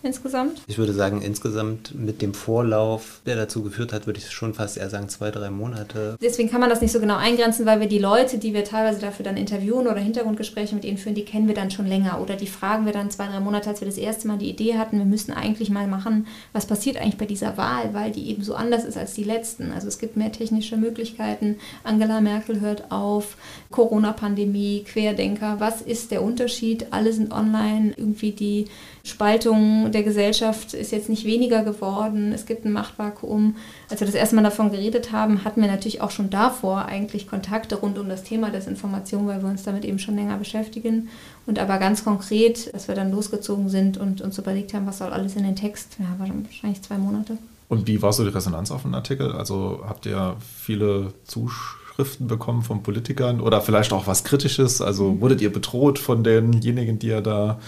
insgesamt. 0.04 0.62
Ich 0.68 0.78
würde 0.78 0.94
sagen, 0.94 1.22
insgesamt 1.22 1.96
mit 1.96 2.22
dem 2.22 2.34
Vorlauf, 2.34 3.22
der 3.26 3.36
dazu 3.36 3.64
geführt 3.64 3.94
hat, 3.94 4.06
würde 4.06 4.20
ich 4.20 4.30
schon 4.32 4.54
fast 4.54 4.78
eher 4.78 4.90
sagen, 4.90 5.10
zwei, 5.10 5.32
drei 5.32 5.50
Monate. 5.50 6.18
Deswegen 6.22 6.50
kann 6.50 6.60
man 6.60 6.70
das 6.70 6.82
nicht 6.82 6.92
so 6.92 7.00
genau 7.00 7.18
eingrenzen, 7.18 7.66
weil 7.66 7.80
wir 7.80 7.88
die 7.88 8.00
Leute, 8.00 8.38
die 8.38 8.54
wir 8.54 8.64
teilweise 8.64 9.00
dafür 9.00 9.24
dann 9.24 9.38
interviewen 9.38 9.88
oder 9.88 10.00
Hintergrundgespräche 10.00 10.76
mit 10.76 10.86
ihnen 10.86 10.98
führen, 10.98 11.16
die 11.16 11.26
kennen 11.26 11.48
wir 11.48 11.56
dann 11.56 11.72
schon 11.72 11.88
länger. 11.88 12.20
Oder 12.22 12.36
die 12.36 12.48
fragen 12.48 12.86
wir 12.86 12.94
dann 12.94 13.10
zwei, 13.10 13.28
drei 13.28 13.40
Monate, 13.40 13.70
als 13.70 13.82
wir 13.82 13.88
das 13.88 13.98
erste 13.98 14.28
Mal 14.28 14.38
die 14.38 14.50
Idee 14.50 14.78
hatten, 14.78 14.98
wir 14.98 15.06
müssten 15.06 15.32
eigentlich 15.32 15.70
mal 15.70 15.88
machen, 15.88 16.28
was 16.52 16.66
passiert 16.66 16.98
eigentlich 16.98 17.18
bei 17.18 17.26
dieser 17.26 17.58
Wahl, 17.58 17.94
weil 17.94 18.12
die 18.12 18.30
eben 18.30 18.44
so 18.44 18.56
anders 18.56 18.84
ist 18.84 18.98
als 18.98 19.14
die 19.14 19.24
letzten. 19.24 19.72
Also 19.72 19.88
es 19.88 20.00
gibt 20.00 20.18
mehr 20.18 20.32
technische 20.32 20.78
Möglichkeiten. 20.78 21.58
Angela 21.84 22.22
Merkel 22.22 22.60
hört 22.60 22.92
auf, 22.92 23.38
Corona-Pandemie, 23.72 24.84
Querdenker, 24.84 25.60
was 25.60 25.82
ist 25.82 26.12
der 26.12 26.22
Unterschied? 26.22 26.88
Alle 26.92 27.14
sind 27.14 27.32
online, 27.32 27.94
irgendwie 27.96 28.32
die 28.32 28.66
Spaltung 29.06 29.92
der 29.92 30.04
Gesellschaft 30.04 30.74
ist 30.74 30.94
jetzt 30.94 31.10
nicht 31.10 31.26
weniger 31.26 31.64
geworden. 31.64 32.32
Es 32.32 32.46
gibt 32.46 32.64
ein 32.64 32.72
Machtvakuum. 32.72 33.58
Als 33.90 34.00
wir 34.00 34.08
das 34.08 34.16
erste 34.16 34.36
Mal 34.38 34.44
davon 34.44 34.72
geredet 34.72 35.12
haben, 35.12 35.44
hatten 35.44 35.60
wir 35.60 35.68
natürlich 35.68 36.00
auch 36.00 36.10
schon 36.10 36.30
davor 36.30 36.86
eigentlich 36.86 37.28
Kontakte 37.28 37.76
rund 37.76 38.00
um 38.00 38.08
das 38.08 38.24
Thema 38.24 38.50
Desinformation, 38.50 39.28
weil 39.28 39.42
wir 39.42 39.50
uns 39.50 39.64
damit 39.64 39.84
eben 39.84 40.00
schon 40.00 40.16
länger 40.16 40.38
beschäftigen. 40.38 41.10
Und 41.46 41.60
aber 41.60 41.80
ganz 41.80 42.06
konkret, 42.06 42.74
dass 42.74 42.88
wir 42.88 42.96
dann 42.96 43.12
losgezogen 43.12 43.68
sind 43.68 43.98
und 43.98 44.22
uns 44.22 44.38
überlegt 44.38 44.74
haben, 44.74 44.88
was 44.88 45.00
soll 45.00 45.12
alles 45.12 45.36
in 45.36 45.44
den 45.44 45.58
Text, 45.58 45.98
ja, 46.00 46.06
wahrscheinlich 46.18 46.82
zwei 46.82 46.98
Monate. 46.98 47.38
Und 47.68 47.88
wie 47.88 48.02
war 48.02 48.14
so 48.14 48.24
die 48.24 48.30
Resonanz 48.30 48.72
auf 48.72 48.84
den 48.84 48.96
Artikel? 48.96 49.34
Also 49.34 49.84
habt 49.86 50.06
ihr 50.06 50.38
viele 50.40 51.14
Zuschauer? 51.26 51.83
Schriften 51.96 52.28
bekommen 52.28 52.64
von 52.64 52.82
Politikern 52.82 53.40
oder 53.40 53.62
vielleicht 53.62 53.94
auch 53.94 54.08
was 54.08 54.24
Kritisches? 54.24 54.82
Also 54.82 55.12
mhm. 55.12 55.22
wurdet 55.22 55.42
ihr 55.42 55.54
bedroht 55.54 56.00
von 56.00 56.24
denjenigen, 56.24 56.98
die 56.98 57.12
er 57.12 57.22
da 57.22 57.60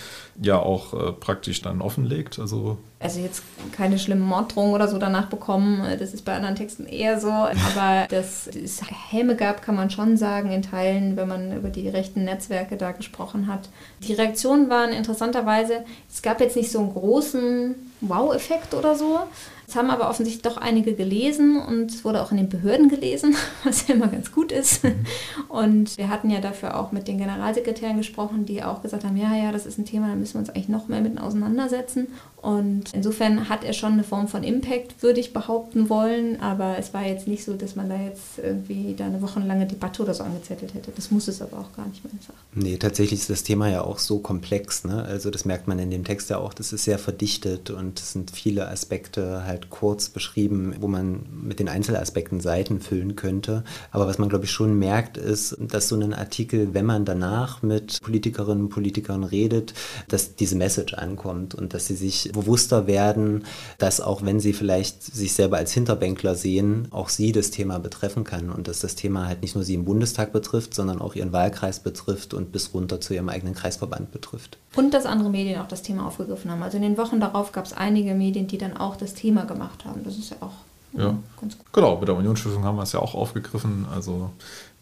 ja 0.42 0.58
auch 0.58 0.94
äh, 0.94 1.12
praktisch 1.12 1.62
dann 1.62 1.82
offenlegt? 1.82 2.40
Also, 2.40 2.78
also 3.00 3.20
jetzt 3.20 3.44
keine 3.72 4.00
schlimmen 4.00 4.24
Morddrohungen 4.24 4.74
oder 4.74 4.88
so 4.88 4.98
danach 4.98 5.28
bekommen. 5.28 5.84
Das 6.00 6.14
ist 6.14 6.26
bei 6.26 6.36
anderen 6.36 6.56
Texten 6.56 6.88
eher 6.88 7.20
so. 7.20 7.30
Aber 7.30 8.08
dass 8.10 8.48
es 8.48 8.82
Häme 9.12 9.36
gab, 9.36 9.62
kann 9.62 9.76
man 9.76 9.92
schon 9.92 10.18
sagen, 10.18 10.52
in 10.52 10.64
Teilen, 10.64 11.18
wenn 11.18 11.28
man 11.28 11.56
über 11.56 11.70
die 11.70 11.88
rechten 11.88 12.24
Netzwerke 12.24 12.78
da 12.78 12.94
gesprochen 12.94 13.46
hat. 13.46 13.70
Die 14.02 14.14
Reaktionen 14.14 14.70
waren 14.70 14.92
interessanterweise, 14.92 15.86
es 16.12 16.24
gab 16.24 16.42
jetzt 16.42 16.56
nicht 16.56 16.72
so 16.72 16.80
einen 16.80 16.94
großen 16.94 17.76
Wow-Effekt 18.02 18.74
oder 18.74 18.96
so. 18.96 19.20
Es 19.68 19.76
haben 19.76 19.90
aber 19.90 20.10
offensichtlich 20.10 20.44
doch 20.44 20.58
einige 20.58 20.94
gelesen 20.94 21.58
und 21.58 21.92
es 21.92 22.06
wurde 22.06 22.22
auch 22.22 22.32
in 22.32 22.38
den 22.38 22.50
Behörden 22.50 22.90
gelesen, 22.90 23.36
was 23.64 23.88
ja 23.88 23.96
immer 23.96 24.08
ganz 24.08 24.32
gut 24.32 24.52
ist. 24.52 24.84
Mhm. 24.84 25.06
Und 25.50 25.98
wir 25.98 26.10
hatten 26.10 26.30
ja 26.30 26.40
dafür 26.40 26.80
auch 26.80 26.92
mit 26.92 27.08
den 27.08 27.18
Generalsekretären 27.18 27.98
gesprochen, 27.98 28.46
die 28.46 28.64
auch 28.64 28.82
gesagt 28.82 29.04
haben, 29.04 29.18
ja, 29.18 29.36
ja, 29.36 29.52
das 29.52 29.66
ist 29.66 29.78
ein 29.78 29.86
Thema, 29.86 30.08
da 30.10 30.16
müssen 30.16 30.36
wir 30.36 30.40
uns 30.40 30.50
eigentlich 30.50 30.70
noch 30.70 30.88
mehr 30.88 31.02
mit 31.02 31.20
auseinandersetzen. 31.20 32.08
Und 32.46 32.94
insofern 32.94 33.50
hat 33.50 33.64
er 33.64 33.74
schon 33.74 33.94
eine 33.94 34.04
Form 34.04 34.28
von 34.28 34.44
Impact, 34.44 35.02
würde 35.02 35.20
ich 35.20 35.34
behaupten 35.34 35.90
wollen. 35.90 36.40
Aber 36.40 36.78
es 36.78 36.94
war 36.94 37.04
jetzt 37.04 37.28
nicht 37.28 37.44
so, 37.44 37.56
dass 37.56 37.76
man 37.76 37.90
da 37.90 38.00
jetzt 38.00 38.38
irgendwie 38.38 38.94
da 38.96 39.08
eine 39.08 39.20
wochenlange 39.24 39.66
Debatte 39.66 40.04
oder 40.04 40.14
so 40.14 40.24
angezettelt 40.24 40.76
hätte. 40.76 40.92
Das 40.96 41.10
muss 41.10 41.28
es 41.28 41.42
aber 41.42 41.58
auch 41.58 41.76
gar 41.76 41.88
nicht 41.88 42.04
mehr 42.04 42.14
sagen. 42.22 42.38
Nee, 42.54 42.78
tatsächlich 42.78 43.22
ist 43.22 43.32
das 43.32 43.42
Thema 43.42 43.68
ja 43.70 43.82
auch 43.82 43.98
so 43.98 44.20
komplex. 44.20 44.84
Ne? 44.84 45.02
Also 45.02 45.32
das 45.32 45.46
merkt 45.46 45.68
man 45.68 45.80
in 45.80 45.90
dem 45.90 46.04
Text 46.04 46.30
ja 46.30 46.38
auch, 46.38 46.54
das 46.54 46.72
ist 46.72 46.84
sehr 46.84 47.00
verdichtet 47.00 47.72
und 47.72 48.00
es 48.00 48.12
sind 48.12 48.30
viele 48.30 48.68
Aspekte 48.68 49.44
halt 49.44 49.72
kurz 49.72 50.10
beschrieben, 50.10 50.76
wo 50.80 50.88
man 50.88 51.26
mit 51.32 51.58
den 51.58 51.68
Einzelaspekten 51.68 52.42
Seiten 52.42 52.80
füllen 52.80 53.16
könnte. 53.16 53.64
Aber 53.90 54.06
was 54.06 54.20
man, 54.20 54.30
glaube 54.30 54.46
ich, 54.46 54.52
schon 54.52 54.78
merkt, 54.78 55.18
ist, 55.18 55.58
dass 55.60 55.88
so 55.88 55.96
ein 55.96 56.14
Artikel, 56.14 56.76
wenn 56.76 56.86
man 56.86 57.06
danach 57.06 57.64
mit 57.64 58.00
Politikerinnen 58.04 58.66
und 58.66 58.70
Politikern 58.70 59.24
redet, 59.24 59.74
dass 60.10 60.36
diese 60.36 60.56
Message 60.56 60.94
ankommt 60.94 61.56
und 61.56 61.74
dass 61.74 61.88
sie 61.88 61.96
sich 61.96 62.35
bewusster 62.36 62.88
werden, 62.88 63.46
dass 63.78 64.00
auch 64.00 64.24
wenn 64.24 64.40
sie 64.40 64.54
vielleicht 64.54 65.02
sich 65.04 65.34
selber 65.34 65.58
als 65.58 65.72
Hinterbänkler 65.72 66.36
sehen, 66.36 66.88
auch 66.92 67.10
sie 67.10 67.32
das 67.32 67.50
Thema 67.50 67.80
betreffen 67.80 68.24
kann 68.24 68.52
und 68.52 68.68
dass 68.68 68.80
das 68.80 68.96
Thema 68.96 69.28
halt 69.28 69.42
nicht 69.42 69.56
nur 69.56 69.64
sie 69.64 69.74
im 69.74 69.86
Bundestag 69.86 70.32
betrifft, 70.32 70.74
sondern 70.74 71.02
auch 71.02 71.16
ihren 71.16 71.34
Wahlkreis 71.34 71.80
betrifft 71.80 72.34
und 72.34 72.52
bis 72.52 72.74
runter 72.74 73.02
zu 73.02 73.14
ihrem 73.14 73.30
eigenen 73.30 73.56
Kreisverband 73.56 74.12
betrifft. 74.12 74.58
Und 74.76 74.94
dass 74.94 75.06
andere 75.06 75.30
Medien 75.30 75.60
auch 75.62 75.68
das 75.68 75.82
Thema 75.82 76.06
aufgegriffen 76.06 76.52
haben. 76.52 76.62
Also 76.62 76.78
in 76.78 76.84
den 76.84 76.98
Wochen 76.98 77.20
darauf 77.20 77.52
gab 77.52 77.66
es 77.66 77.74
einige 77.74 78.14
Medien, 78.14 78.48
die 78.48 78.58
dann 78.58 78.78
auch 78.78 78.96
das 78.96 79.14
Thema 79.14 79.46
gemacht 79.46 79.86
haben. 79.86 80.04
Das 80.04 80.18
ist 80.18 80.32
ja 80.32 80.38
auch 80.42 80.54
Ja, 80.98 81.18
genau, 81.74 81.98
mit 81.98 82.08
der 82.08 82.16
Unionsstiftung 82.16 82.64
haben 82.64 82.78
wir 82.78 82.84
es 82.84 82.92
ja 82.92 83.00
auch 83.00 83.16
aufgegriffen. 83.16 83.86
Also 83.94 84.32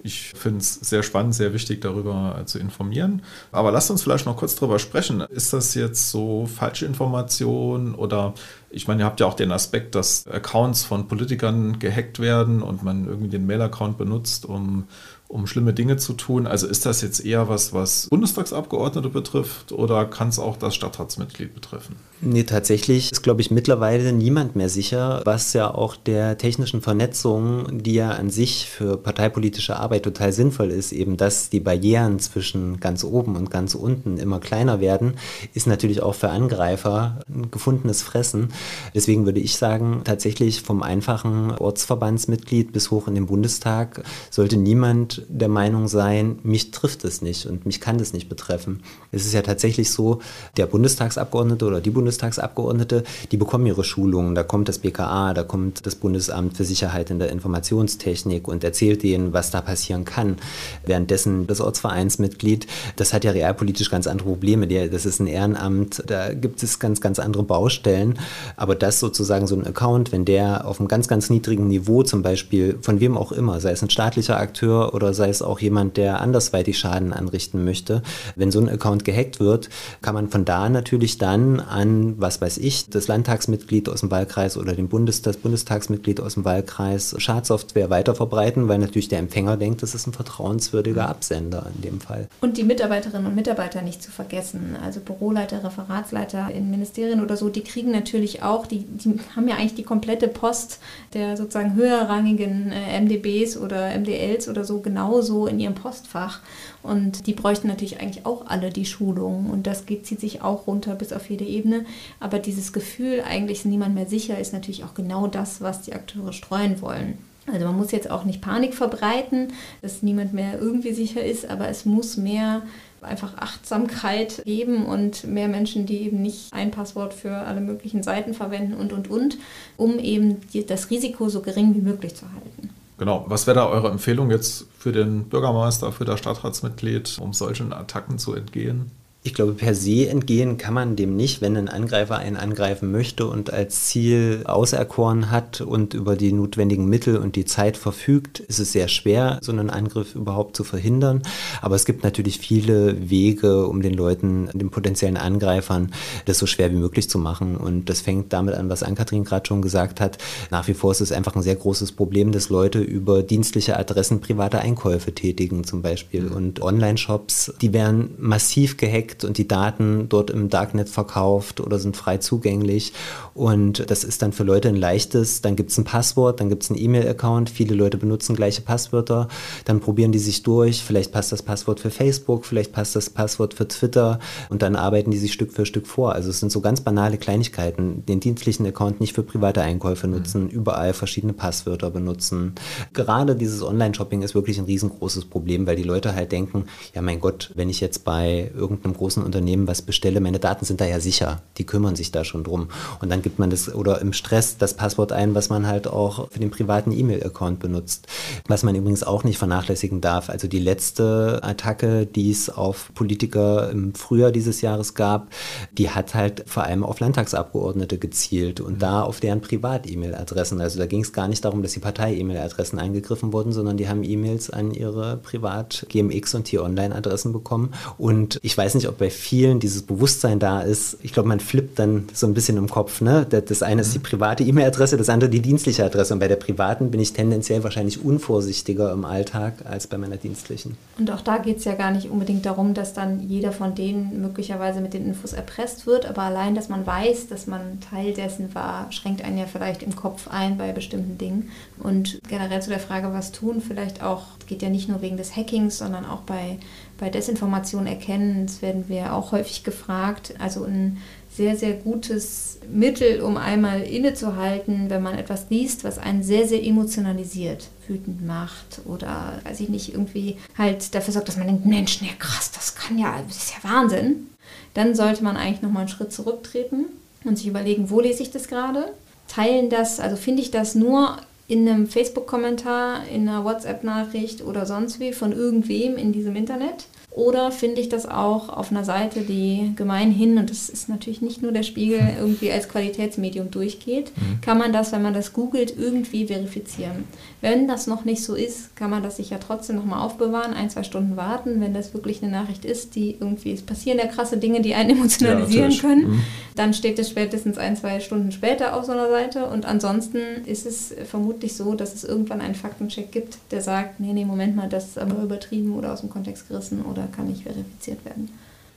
ich 0.03 0.33
finde 0.35 0.59
es 0.59 0.73
sehr 0.75 1.01
spannend, 1.01 1.33
sehr 1.33 1.53
wichtig, 1.53 1.81
darüber 1.81 2.41
zu 2.45 2.59
informieren. 2.59 3.21
Aber 3.51 3.71
lasst 3.71 3.89
uns 3.89 4.03
vielleicht 4.03 4.25
noch 4.25 4.35
kurz 4.35 4.55
darüber 4.55 4.77
sprechen. 4.77 5.21
Ist 5.21 5.53
das 5.53 5.73
jetzt 5.75 6.11
so 6.11 6.45
falsche 6.45 6.85
Information 6.85 7.95
oder 7.95 8.33
ich 8.73 8.87
meine, 8.87 9.03
ihr 9.03 9.05
habt 9.05 9.19
ja 9.19 9.27
auch 9.27 9.35
den 9.35 9.51
Aspekt, 9.51 9.95
dass 9.95 10.27
Accounts 10.27 10.83
von 10.83 11.07
Politikern 11.07 11.79
gehackt 11.79 12.19
werden 12.19 12.61
und 12.61 12.83
man 12.83 13.05
irgendwie 13.05 13.29
den 13.29 13.45
Mail-Account 13.45 13.97
benutzt, 13.97 14.45
um 14.45 14.87
um 15.33 15.47
schlimme 15.47 15.73
Dinge 15.73 15.97
zu 15.97 16.13
tun. 16.13 16.45
Also 16.45 16.67
ist 16.67 16.85
das 16.85 17.01
jetzt 17.01 17.25
eher 17.25 17.49
was, 17.49 17.73
was 17.73 18.07
Bundestagsabgeordnete 18.09 19.09
betrifft 19.09 19.71
oder 19.71 20.05
kann 20.05 20.29
es 20.29 20.37
auch 20.37 20.57
das 20.57 20.75
Stadtratsmitglied 20.75 21.55
betreffen? 21.55 21.95
Nee, 22.21 22.43
tatsächlich 22.43 23.11
ist, 23.11 23.23
glaube 23.23 23.41
ich, 23.41 23.49
mittlerweile 23.49 24.13
niemand 24.13 24.55
mehr 24.55 24.69
sicher, 24.69 25.21
was 25.25 25.53
ja 25.53 25.73
auch 25.73 25.95
der 25.95 26.37
technischen 26.37 26.81
Vernetzung, 26.81 27.81
die 27.83 27.95
ja 27.95 28.11
an 28.11 28.29
sich 28.29 28.69
für 28.69 28.95
parteipolitische 28.95 29.75
Arbeit 29.75 30.03
total 30.03 30.31
sinnvoll 30.31 30.69
ist, 30.69 30.91
eben 30.91 31.17
dass 31.17 31.49
die 31.49 31.59
Barrieren 31.59 32.19
zwischen 32.19 32.79
ganz 32.79 33.03
oben 33.03 33.35
und 33.35 33.49
ganz 33.49 33.73
unten 33.73 34.17
immer 34.17 34.39
kleiner 34.39 34.81
werden, 34.81 35.15
ist 35.55 35.65
natürlich 35.65 36.03
auch 36.03 36.15
für 36.15 36.29
Angreifer 36.29 37.19
ein 37.27 37.49
gefundenes 37.49 38.03
Fressen. 38.03 38.49
Deswegen 38.93 39.25
würde 39.25 39.39
ich 39.39 39.55
sagen, 39.55 40.01
tatsächlich 40.03 40.61
vom 40.61 40.83
einfachen 40.83 41.51
Ortsverbandsmitglied 41.51 42.71
bis 42.71 42.91
hoch 42.91 43.07
in 43.07 43.15
den 43.15 43.25
Bundestag 43.25 44.03
sollte 44.29 44.57
niemand 44.57 45.23
der 45.29 45.49
Meinung 45.49 45.87
sein, 45.87 46.39
mich 46.43 46.71
trifft 46.71 47.03
es 47.05 47.21
nicht 47.21 47.45
und 47.45 47.65
mich 47.65 47.81
kann 47.81 47.97
das 47.97 48.13
nicht 48.13 48.29
betreffen. 48.29 48.81
Es 49.11 49.25
ist 49.25 49.33
ja 49.33 49.41
tatsächlich 49.41 49.91
so, 49.91 50.19
der 50.57 50.67
Bundestagsabgeordnete 50.67 51.65
oder 51.65 51.81
die 51.81 51.89
Bundestagsabgeordnete, 51.89 53.03
die 53.31 53.37
bekommen 53.37 53.65
ihre 53.65 53.83
Schulungen. 53.83 54.35
Da 54.35 54.43
kommt 54.43 54.69
das 54.69 54.79
BKA, 54.79 55.33
da 55.33 55.43
kommt 55.43 55.85
das 55.85 55.95
Bundesamt 55.95 56.57
für 56.57 56.63
Sicherheit 56.63 57.09
in 57.09 57.19
der 57.19 57.29
Informationstechnik 57.29 58.47
und 58.47 58.63
erzählt 58.63 59.03
denen, 59.03 59.33
was 59.33 59.51
da 59.51 59.61
passieren 59.61 60.05
kann. 60.05 60.37
Währenddessen 60.85 61.47
das 61.47 61.61
Ortsvereinsmitglied, 61.61 62.67
das 62.95 63.13
hat 63.13 63.23
ja 63.23 63.31
realpolitisch 63.31 63.89
ganz 63.89 64.07
andere 64.07 64.29
Probleme. 64.29 64.67
Das 64.67 65.05
ist 65.05 65.19
ein 65.19 65.27
Ehrenamt, 65.27 66.03
da 66.07 66.33
gibt 66.33 66.63
es 66.63 66.79
ganz, 66.79 67.01
ganz 67.01 67.19
andere 67.19 67.43
Baustellen. 67.43 68.19
Aber 68.55 68.75
das 68.75 68.99
sozusagen 68.99 69.47
so 69.47 69.55
ein 69.55 69.65
Account, 69.65 70.11
wenn 70.11 70.25
der 70.25 70.67
auf 70.67 70.79
einem 70.79 70.87
ganz, 70.87 71.07
ganz 71.07 71.29
niedrigen 71.29 71.67
Niveau 71.67 72.03
zum 72.03 72.21
Beispiel, 72.21 72.77
von 72.81 72.99
wem 72.99 73.17
auch 73.17 73.31
immer, 73.31 73.59
sei 73.59 73.71
es 73.71 73.81
ein 73.81 73.89
staatlicher 73.89 74.37
Akteur 74.37 74.93
oder 74.93 75.13
sei 75.13 75.29
es 75.29 75.41
auch 75.41 75.59
jemand, 75.59 75.97
der 75.97 76.21
andersweitig 76.21 76.77
Schaden 76.77 77.13
anrichten 77.13 77.63
möchte. 77.63 78.01
Wenn 78.35 78.51
so 78.51 78.59
ein 78.59 78.69
Account 78.69 79.05
gehackt 79.05 79.39
wird, 79.39 79.69
kann 80.01 80.15
man 80.15 80.29
von 80.29 80.45
da 80.45 80.69
natürlich 80.69 81.17
dann 81.17 81.59
an, 81.59 82.15
was 82.17 82.41
weiß 82.41 82.57
ich, 82.57 82.89
das 82.89 83.07
Landtagsmitglied 83.07 83.89
aus 83.89 84.01
dem 84.01 84.11
Wahlkreis 84.11 84.57
oder 84.57 84.73
den 84.73 84.89
Bundes, 84.89 85.21
das 85.21 85.37
Bundestagsmitglied 85.37 86.19
aus 86.19 86.35
dem 86.35 86.45
Wahlkreis 86.45 87.15
Schadsoftware 87.17 87.89
weiterverbreiten, 87.89 88.67
weil 88.67 88.79
natürlich 88.79 89.07
der 89.07 89.19
Empfänger 89.19 89.57
denkt, 89.57 89.83
das 89.83 89.95
ist 89.95 90.07
ein 90.07 90.13
vertrauenswürdiger 90.13 91.07
Absender 91.07 91.67
in 91.75 91.81
dem 91.81 92.01
Fall. 92.01 92.27
Und 92.41 92.57
die 92.57 92.63
Mitarbeiterinnen 92.63 93.27
und 93.27 93.35
Mitarbeiter 93.35 93.81
nicht 93.81 94.01
zu 94.01 94.11
vergessen, 94.11 94.75
also 94.83 94.99
Büroleiter, 94.99 95.63
Referatsleiter 95.63 96.49
in 96.53 96.69
Ministerien 96.69 97.21
oder 97.21 97.37
so, 97.37 97.49
die 97.49 97.61
kriegen 97.61 97.91
natürlich 97.91 98.32
auch, 98.41 98.65
die, 98.65 98.79
die 98.79 99.19
haben 99.35 99.47
ja 99.47 99.55
eigentlich 99.55 99.75
die 99.75 99.83
komplette 99.83 100.27
Post 100.27 100.79
der 101.13 101.37
sozusagen 101.37 101.75
höherrangigen 101.75 102.71
äh, 102.71 102.99
MDBs 102.99 103.57
oder 103.57 103.95
MDLs 103.97 104.47
oder 104.47 104.63
so 104.63 104.79
genauso 104.79 105.45
in 105.45 105.59
ihrem 105.59 105.75
Postfach. 105.75 106.39
Und 106.81 107.27
die 107.27 107.33
bräuchten 107.33 107.67
natürlich 107.67 107.99
eigentlich 107.99 108.25
auch 108.25 108.47
alle 108.47 108.71
die 108.71 108.85
Schulungen. 108.85 109.51
Und 109.51 109.67
das 109.67 109.85
geht, 109.85 110.07
zieht 110.07 110.19
sich 110.19 110.41
auch 110.41 110.65
runter 110.65 110.95
bis 110.95 111.13
auf 111.13 111.29
jede 111.29 111.45
Ebene. 111.45 111.85
Aber 112.19 112.39
dieses 112.39 112.73
Gefühl, 112.73 113.23
eigentlich 113.27 113.59
ist 113.59 113.65
niemand 113.65 113.93
mehr 113.93 114.07
sicher, 114.07 114.39
ist 114.39 114.53
natürlich 114.53 114.83
auch 114.83 114.95
genau 114.95 115.27
das, 115.27 115.61
was 115.61 115.81
die 115.81 115.93
Akteure 115.93 116.33
streuen 116.33 116.81
wollen. 116.81 117.17
Also 117.51 117.65
man 117.65 117.77
muss 117.77 117.91
jetzt 117.91 118.09
auch 118.09 118.23
nicht 118.23 118.41
Panik 118.41 118.73
verbreiten, 118.73 119.53
dass 119.81 120.01
niemand 120.01 120.33
mehr 120.33 120.59
irgendwie 120.59 120.93
sicher 120.93 121.23
ist, 121.23 121.49
aber 121.49 121.67
es 121.67 121.85
muss 121.85 122.15
mehr 122.15 122.61
einfach 123.01 123.37
Achtsamkeit 123.37 124.41
geben 124.45 124.85
und 124.85 125.25
mehr 125.25 125.49
Menschen, 125.49 125.85
die 125.85 126.03
eben 126.03 126.21
nicht 126.21 126.53
ein 126.53 126.71
Passwort 126.71 127.13
für 127.13 127.33
alle 127.33 127.59
möglichen 127.59 128.01
Seiten 128.01 128.33
verwenden 128.33 128.73
und, 128.75 128.93
und, 128.93 129.09
und, 129.09 129.37
um 129.75 129.99
eben 129.99 130.37
das 130.67 130.89
Risiko 130.89 131.27
so 131.27 131.41
gering 131.41 131.75
wie 131.75 131.81
möglich 131.81 132.15
zu 132.15 132.25
halten. 132.25 132.69
Genau. 132.97 133.25
Was 133.27 133.47
wäre 133.47 133.55
da 133.55 133.67
eure 133.67 133.89
Empfehlung 133.89 134.31
jetzt 134.31 134.67
für 134.77 134.91
den 134.91 135.25
Bürgermeister, 135.25 135.91
für 135.91 136.05
das 136.05 136.19
Stadtratsmitglied, 136.19 137.17
um 137.19 137.33
solchen 137.33 137.73
Attacken 137.73 138.19
zu 138.19 138.33
entgehen? 138.33 138.91
Ich 139.25 139.33
glaube, 139.33 139.53
per 139.53 139.73
se 139.73 140.09
entgehen 140.09 140.57
kann 140.57 140.73
man 140.73 140.97
dem 140.97 141.15
nicht, 141.15 141.39
wenn 141.39 141.55
ein 141.55 141.69
Angreifer 141.69 142.17
einen 142.17 142.35
angreifen 142.35 142.91
möchte 142.91 143.25
und 143.25 143.53
als 143.53 143.85
Ziel 143.85 144.41
auserkoren 144.43 145.31
hat 145.31 145.61
und 145.61 145.93
über 145.93 146.17
die 146.17 146.33
notwendigen 146.33 146.89
Mittel 146.89 147.15
und 147.15 147.37
die 147.37 147.45
Zeit 147.45 147.77
verfügt, 147.77 148.41
ist 148.41 148.59
es 148.59 148.73
sehr 148.73 148.89
schwer, 148.89 149.39
so 149.41 149.53
einen 149.53 149.69
Angriff 149.69 150.13
überhaupt 150.13 150.57
zu 150.57 150.65
verhindern. 150.65 151.21
Aber 151.61 151.75
es 151.77 151.85
gibt 151.85 152.03
natürlich 152.03 152.37
viele 152.37 153.09
Wege, 153.09 153.65
um 153.67 153.81
den 153.81 153.93
Leuten, 153.93 154.49
den 154.53 154.71
potenziellen 154.71 155.15
Angreifern, 155.15 155.93
das 156.25 156.37
so 156.37 156.45
schwer 156.45 156.69
wie 156.71 156.77
möglich 156.77 157.09
zu 157.09 157.17
machen. 157.17 157.55
Und 157.55 157.89
das 157.89 158.01
fängt 158.01 158.33
damit 158.33 158.55
an, 158.55 158.67
was 158.67 158.83
Ann-Kathrin 158.83 159.23
gerade 159.23 159.47
schon 159.47 159.61
gesagt 159.61 160.01
hat. 160.01 160.17
Nach 160.51 160.67
wie 160.67 160.73
vor 160.73 160.91
ist 160.91 160.99
es 160.99 161.13
einfach 161.13 161.37
ein 161.37 161.43
sehr 161.43 161.55
großes 161.55 161.93
Problem, 161.93 162.33
dass 162.33 162.49
Leute 162.49 162.79
über 162.79 163.23
dienstliche 163.23 163.79
Adressen 163.79 164.19
private 164.19 164.59
Einkäufe 164.59 165.15
tätigen 165.15 165.63
zum 165.63 165.81
Beispiel. 165.81 166.27
Und 166.27 166.61
Online-Shops, 166.61 167.53
die 167.61 167.71
werden 167.71 168.15
massiv 168.17 168.75
gehackt 168.75 169.12
versteckt 169.13 169.23
und 169.23 169.37
die 169.37 169.47
Daten 169.47 170.09
dort 170.09 170.29
im 170.29 170.49
Darknet 170.49 170.89
verkauft 170.89 171.59
oder 171.59 171.79
sind 171.79 171.95
frei 171.97 172.17
zugänglich. 172.17 172.93
Und 173.33 173.89
das 173.89 174.03
ist 174.03 174.21
dann 174.21 174.33
für 174.33 174.43
Leute 174.43 174.69
ein 174.69 174.75
leichtes, 174.75 175.41
dann 175.41 175.55
gibt 175.55 175.71
es 175.71 175.77
ein 175.77 175.83
Passwort, 175.83 176.39
dann 176.39 176.49
gibt 176.49 176.63
es 176.63 176.69
einen 176.69 176.79
E-Mail-Account, 176.79 177.49
viele 177.49 177.75
Leute 177.75 177.97
benutzen 177.97 178.35
gleiche 178.35 178.61
Passwörter, 178.61 179.27
dann 179.65 179.79
probieren 179.79 180.11
die 180.11 180.19
sich 180.19 180.43
durch, 180.43 180.83
vielleicht 180.83 181.11
passt 181.11 181.31
das 181.31 181.41
Passwort 181.41 181.79
für 181.79 181.89
Facebook, 181.89 182.45
vielleicht 182.45 182.73
passt 182.73 182.95
das 182.95 183.09
Passwort 183.09 183.53
für 183.53 183.67
Twitter 183.67 184.19
und 184.49 184.61
dann 184.61 184.75
arbeiten 184.75 185.11
die 185.11 185.17
sich 185.17 185.33
Stück 185.33 185.51
für 185.51 185.65
Stück 185.65 185.87
vor. 185.87 186.13
Also 186.13 186.29
es 186.29 186.39
sind 186.39 186.51
so 186.51 186.61
ganz 186.61 186.81
banale 186.81 187.17
Kleinigkeiten, 187.17 188.05
den 188.05 188.19
dienstlichen 188.19 188.65
Account 188.65 188.99
nicht 188.99 189.13
für 189.13 189.23
private 189.23 189.61
Einkäufe 189.61 190.07
nutzen, 190.07 190.43
mhm. 190.43 190.49
überall 190.49 190.93
verschiedene 190.93 191.33
Passwörter 191.33 191.89
benutzen. 191.89 192.53
Gerade 192.93 193.35
dieses 193.35 193.63
Online-Shopping 193.63 194.21
ist 194.21 194.35
wirklich 194.35 194.59
ein 194.59 194.65
riesengroßes 194.65 195.25
Problem, 195.25 195.65
weil 195.65 195.75
die 195.75 195.83
Leute 195.83 196.15
halt 196.15 196.31
denken, 196.31 196.65
ja 196.93 197.01
mein 197.01 197.19
Gott, 197.19 197.51
wenn 197.55 197.69
ich 197.69 197.81
jetzt 197.81 198.03
bei 198.03 198.51
irgendeinem 198.55 198.93
großen 199.03 199.21
Unternehmen 199.21 199.67
was 199.67 199.81
bestelle, 199.81 200.21
meine 200.21 200.39
Daten 200.39 200.63
sind 200.63 200.79
da 200.79 200.85
ja 200.85 201.01
sicher, 201.01 201.41
die 201.57 201.65
kümmern 201.65 201.97
sich 201.97 202.13
da 202.13 202.23
schon 202.23 202.45
drum. 202.45 202.69
Und 203.01 203.11
dann 203.11 203.21
gibt 203.21 203.37
man 203.37 203.49
das 203.49 203.73
oder 203.73 203.99
im 203.99 204.13
Stress 204.13 204.57
das 204.57 204.75
Passwort 204.75 205.11
ein, 205.11 205.35
was 205.35 205.49
man 205.49 205.67
halt 205.67 205.87
auch 205.87 206.31
für 206.31 206.39
den 206.39 206.51
privaten 206.51 206.93
E-Mail-Account 206.93 207.59
benutzt. 207.59 208.07
Was 208.47 208.63
man 208.63 208.75
übrigens 208.75 209.03
auch 209.03 209.25
nicht 209.25 209.37
vernachlässigen 209.37 209.99
darf. 209.99 210.29
Also 210.29 210.47
die 210.47 210.59
letzte 210.59 211.41
Attacke, 211.43 212.05
die 212.05 212.31
es 212.31 212.49
auf 212.49 212.91
Politiker 212.95 213.69
im 213.71 213.93
Frühjahr 213.93 214.31
dieses 214.31 214.61
Jahres 214.61 214.93
gab, 214.93 215.27
die 215.73 215.89
hat 215.89 216.15
halt 216.15 216.45
vor 216.47 216.63
allem 216.63 216.85
auf 216.85 217.01
Landtagsabgeordnete 217.01 217.97
gezielt 217.97 218.61
und 218.61 218.81
da 218.81 219.01
auf 219.01 219.19
deren 219.19 219.41
Privat-E-Mail-Adressen. 219.41 220.61
Also 220.61 220.79
da 220.79 220.85
ging 220.85 221.01
es 221.01 221.11
gar 221.11 221.27
nicht 221.27 221.43
darum, 221.43 221.61
dass 221.61 221.73
die 221.73 221.81
Partei-E-Mail-Adressen 221.81 222.79
angegriffen 222.79 223.33
wurden, 223.33 223.51
sondern 223.51 223.75
die 223.75 223.89
haben 223.89 224.05
E-Mails 224.05 224.49
an 224.49 224.71
ihre 224.71 225.17
Privat-GMX 225.17 226.35
und 226.35 226.45
T-Online-Adressen 226.45 227.33
bekommen. 227.33 227.73
Und 227.97 228.39
ich 228.43 228.57
weiß 228.57 228.75
nicht, 228.75 228.87
ob 228.87 228.92
bei 228.97 229.09
vielen 229.09 229.59
dieses 229.59 229.83
Bewusstsein 229.83 230.39
da 230.39 230.61
ist. 230.61 230.97
Ich 231.01 231.13
glaube, 231.13 231.29
man 231.29 231.39
flippt 231.39 231.79
dann 231.79 232.07
so 232.13 232.27
ein 232.27 232.33
bisschen 232.33 232.57
im 232.57 232.69
Kopf. 232.69 233.01
Ne? 233.01 233.25
Das 233.25 233.63
eine 233.63 233.81
ist 233.81 233.93
die 233.93 233.99
mhm. 233.99 234.03
private 234.03 234.43
E-Mail-Adresse, 234.43 234.97
das 234.97 235.09
andere 235.09 235.29
die 235.29 235.41
dienstliche 235.41 235.85
Adresse. 235.85 236.13
Und 236.13 236.19
bei 236.19 236.27
der 236.27 236.35
privaten 236.35 236.91
bin 236.91 236.99
ich 236.99 237.13
tendenziell 237.13 237.63
wahrscheinlich 237.63 238.03
unvorsichtiger 238.03 238.91
im 238.91 239.05
Alltag 239.05 239.55
als 239.65 239.87
bei 239.87 239.97
meiner 239.97 240.17
dienstlichen. 240.17 240.77
Und 240.97 241.11
auch 241.11 241.21
da 241.21 241.37
geht 241.37 241.57
es 241.57 241.65
ja 241.65 241.73
gar 241.75 241.91
nicht 241.91 242.09
unbedingt 242.09 242.45
darum, 242.45 242.73
dass 242.73 242.93
dann 242.93 243.27
jeder 243.27 243.51
von 243.51 243.75
denen 243.75 244.21
möglicherweise 244.21 244.81
mit 244.81 244.93
den 244.93 245.05
Infos 245.05 245.33
erpresst 245.33 245.85
wird. 245.85 246.05
Aber 246.05 246.23
allein, 246.23 246.55
dass 246.55 246.69
man 246.69 246.85
weiß, 246.85 247.27
dass 247.27 247.47
man 247.47 247.79
Teil 247.79 248.13
dessen 248.13 248.53
war, 248.55 248.91
schränkt 248.91 249.23
einen 249.23 249.37
ja 249.37 249.45
vielleicht 249.45 249.83
im 249.83 249.95
Kopf 249.95 250.27
ein 250.27 250.57
bei 250.57 250.71
bestimmten 250.71 251.17
Dingen. 251.17 251.49
Und 251.79 252.19
generell 252.27 252.61
zu 252.61 252.69
der 252.69 252.79
Frage, 252.79 253.13
was 253.13 253.31
tun, 253.31 253.61
vielleicht 253.61 254.03
auch, 254.03 254.23
geht 254.47 254.61
ja 254.61 254.69
nicht 254.69 254.89
nur 254.89 255.01
wegen 255.01 255.17
des 255.17 255.35
Hackings, 255.35 255.77
sondern 255.77 256.05
auch 256.05 256.21
bei 256.21 256.57
bei 257.03 257.09
Desinformation 257.09 257.85
erkennen, 257.85 258.45
das 258.45 258.61
werden 258.61 258.85
wir 258.87 259.13
auch 259.13 259.33
häufig 259.33 259.65
gefragt. 259.65 260.35
Also 260.39 260.63
ein 260.63 261.01
sehr, 261.29 261.57
sehr 261.57 261.73
gutes 261.73 262.59
Mittel, 262.71 263.21
um 263.21 263.35
einmal 263.35 263.81
innezuhalten, 263.81 264.89
wenn 264.89 265.03
man 265.03 265.17
etwas 265.17 265.47
liest, 265.49 265.83
was 265.83 265.97
einen 265.97 266.23
sehr, 266.23 266.47
sehr 266.47 266.63
emotionalisiert, 266.63 267.67
wütend 267.89 268.25
macht 268.25 268.79
oder, 268.85 269.41
weiß 269.43 269.59
ich 269.59 269.67
nicht, 269.67 269.91
irgendwie 269.91 270.37
halt 270.57 270.95
dafür 270.95 271.13
sorgt, 271.13 271.27
dass 271.27 271.35
man 271.35 271.47
denkt, 271.47 271.65
Mensch, 271.65 272.01
ne, 272.01 272.07
krass, 272.17 272.51
das 272.53 272.73
kann 272.73 272.97
ja, 272.97 273.21
das 273.27 273.35
ist 273.35 273.53
ja 273.53 273.69
Wahnsinn. 273.69 274.29
Dann 274.73 274.95
sollte 274.95 275.25
man 275.25 275.35
eigentlich 275.35 275.61
nochmal 275.61 275.81
einen 275.81 275.89
Schritt 275.89 276.13
zurücktreten 276.13 276.85
und 277.25 277.37
sich 277.37 277.47
überlegen, 277.47 277.89
wo 277.89 277.99
lese 277.99 278.23
ich 278.23 278.31
das 278.31 278.47
gerade? 278.47 278.93
Teilen 279.27 279.69
das, 279.69 279.99
also 279.99 280.15
finde 280.15 280.41
ich 280.41 280.51
das 280.51 280.73
nur 280.73 281.17
in 281.49 281.67
einem 281.67 281.87
Facebook-Kommentar, 281.87 283.05
in 283.13 283.27
einer 283.27 283.43
WhatsApp-Nachricht 283.43 284.41
oder 284.41 284.65
sonst 284.65 285.01
wie 285.01 285.11
von 285.11 285.33
irgendwem 285.33 285.97
in 285.97 286.13
diesem 286.13 286.37
Internet? 286.37 286.85
Oder 287.13 287.51
finde 287.51 287.79
ich 287.79 287.89
das 287.89 288.07
auch 288.07 288.49
auf 288.49 288.71
einer 288.71 288.83
Seite, 288.83 289.21
die 289.21 289.73
gemeinhin, 289.75 290.39
und 290.39 290.49
das 290.49 290.67
ist 290.67 290.89
natürlich 290.89 291.21
nicht 291.21 291.43
nur 291.43 291.51
der 291.51 291.61
Spiegel, 291.61 292.01
irgendwie 292.17 292.51
als 292.51 292.67
Qualitätsmedium 292.67 293.51
durchgeht, 293.51 294.11
mhm. 294.15 294.41
kann 294.41 294.57
man 294.57 294.73
das, 294.73 294.91
wenn 294.91 295.03
man 295.03 295.13
das 295.13 295.31
googelt, 295.31 295.77
irgendwie 295.77 296.25
verifizieren. 296.25 297.03
Wenn 297.39 297.67
das 297.67 297.85
noch 297.85 298.03
nicht 298.03 298.23
so 298.23 298.33
ist, 298.33 298.75
kann 298.75 298.89
man 298.89 299.03
das 299.03 299.17
sich 299.17 299.29
ja 299.29 299.37
trotzdem 299.37 299.75
nochmal 299.75 300.03
aufbewahren, 300.03 300.55
ein, 300.55 300.71
zwei 300.71 300.81
Stunden 300.81 301.15
warten, 301.15 301.61
wenn 301.61 301.75
das 301.75 301.93
wirklich 301.93 302.23
eine 302.23 302.31
Nachricht 302.31 302.65
ist, 302.65 302.95
die 302.95 303.11
irgendwie, 303.11 303.51
es 303.51 303.61
passieren 303.61 303.99
ja 303.99 304.07
krasse 304.07 304.37
Dinge, 304.37 304.61
die 304.61 304.73
einen 304.73 304.89
emotionalisieren 304.97 305.69
ja, 305.69 305.81
können, 305.81 306.09
mhm. 306.09 306.21
Dann 306.55 306.73
steht 306.73 306.99
es 306.99 307.09
spätestens 307.09 307.57
ein, 307.57 307.75
zwei 307.75 307.99
Stunden 307.99 308.31
später 308.31 308.75
auf 308.75 308.85
so 308.85 308.91
einer 308.91 309.09
Seite 309.09 309.45
und 309.45 309.65
ansonsten 309.65 310.45
ist 310.45 310.65
es 310.65 310.93
vermutlich 311.09 311.55
so, 311.55 311.73
dass 311.75 311.93
es 311.93 312.03
irgendwann 312.03 312.41
einen 312.41 312.55
Faktencheck 312.55 313.11
gibt, 313.11 313.37
der 313.51 313.61
sagt, 313.61 313.99
nee, 313.99 314.13
nee, 314.13 314.25
Moment 314.25 314.55
mal, 314.55 314.69
das 314.69 314.89
ist 314.89 314.99
aber 314.99 315.21
übertrieben 315.23 315.73
oder 315.73 315.93
aus 315.93 316.01
dem 316.01 316.09
Kontext 316.09 316.47
gerissen 316.47 316.83
oder 316.83 317.07
kann 317.07 317.27
nicht 317.27 317.43
verifiziert 317.43 318.03
werden. 318.05 318.29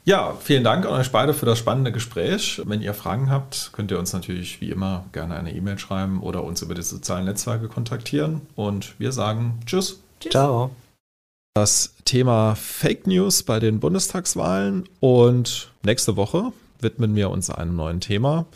Ja, 0.04 0.36
vielen 0.40 0.62
Dank 0.62 0.86
an 0.86 0.92
euch 0.92 1.10
beide 1.10 1.34
für 1.34 1.46
das 1.46 1.58
spannende 1.58 1.90
Gespräch. 1.90 2.62
Wenn 2.64 2.80
ihr 2.80 2.94
Fragen 2.94 3.28
habt, 3.28 3.70
könnt 3.72 3.90
ihr 3.90 3.98
uns 3.98 4.12
natürlich 4.12 4.60
wie 4.60 4.70
immer 4.70 5.04
gerne 5.10 5.34
eine 5.34 5.52
E-Mail 5.52 5.80
schreiben 5.80 6.22
oder 6.22 6.44
uns 6.44 6.62
über 6.62 6.76
die 6.76 6.82
sozialen 6.82 7.24
Netzwerke 7.24 7.66
kontaktieren. 7.66 8.42
Und 8.54 8.94
wir 9.00 9.10
sagen 9.10 9.58
Tschüss. 9.66 9.98
Tschüss. 10.20 10.30
Ciao. 10.30 10.70
Das 11.54 11.94
Thema 12.04 12.54
Fake 12.54 13.08
News 13.08 13.42
bei 13.42 13.58
den 13.58 13.80
Bundestagswahlen 13.80 14.88
und 15.00 15.72
nächste 15.82 16.14
Woche 16.14 16.52
widmen 16.80 17.14
wir 17.14 17.30
uns 17.30 17.50
einem 17.50 17.76
neuen 17.76 18.00
Thema. 18.00 18.46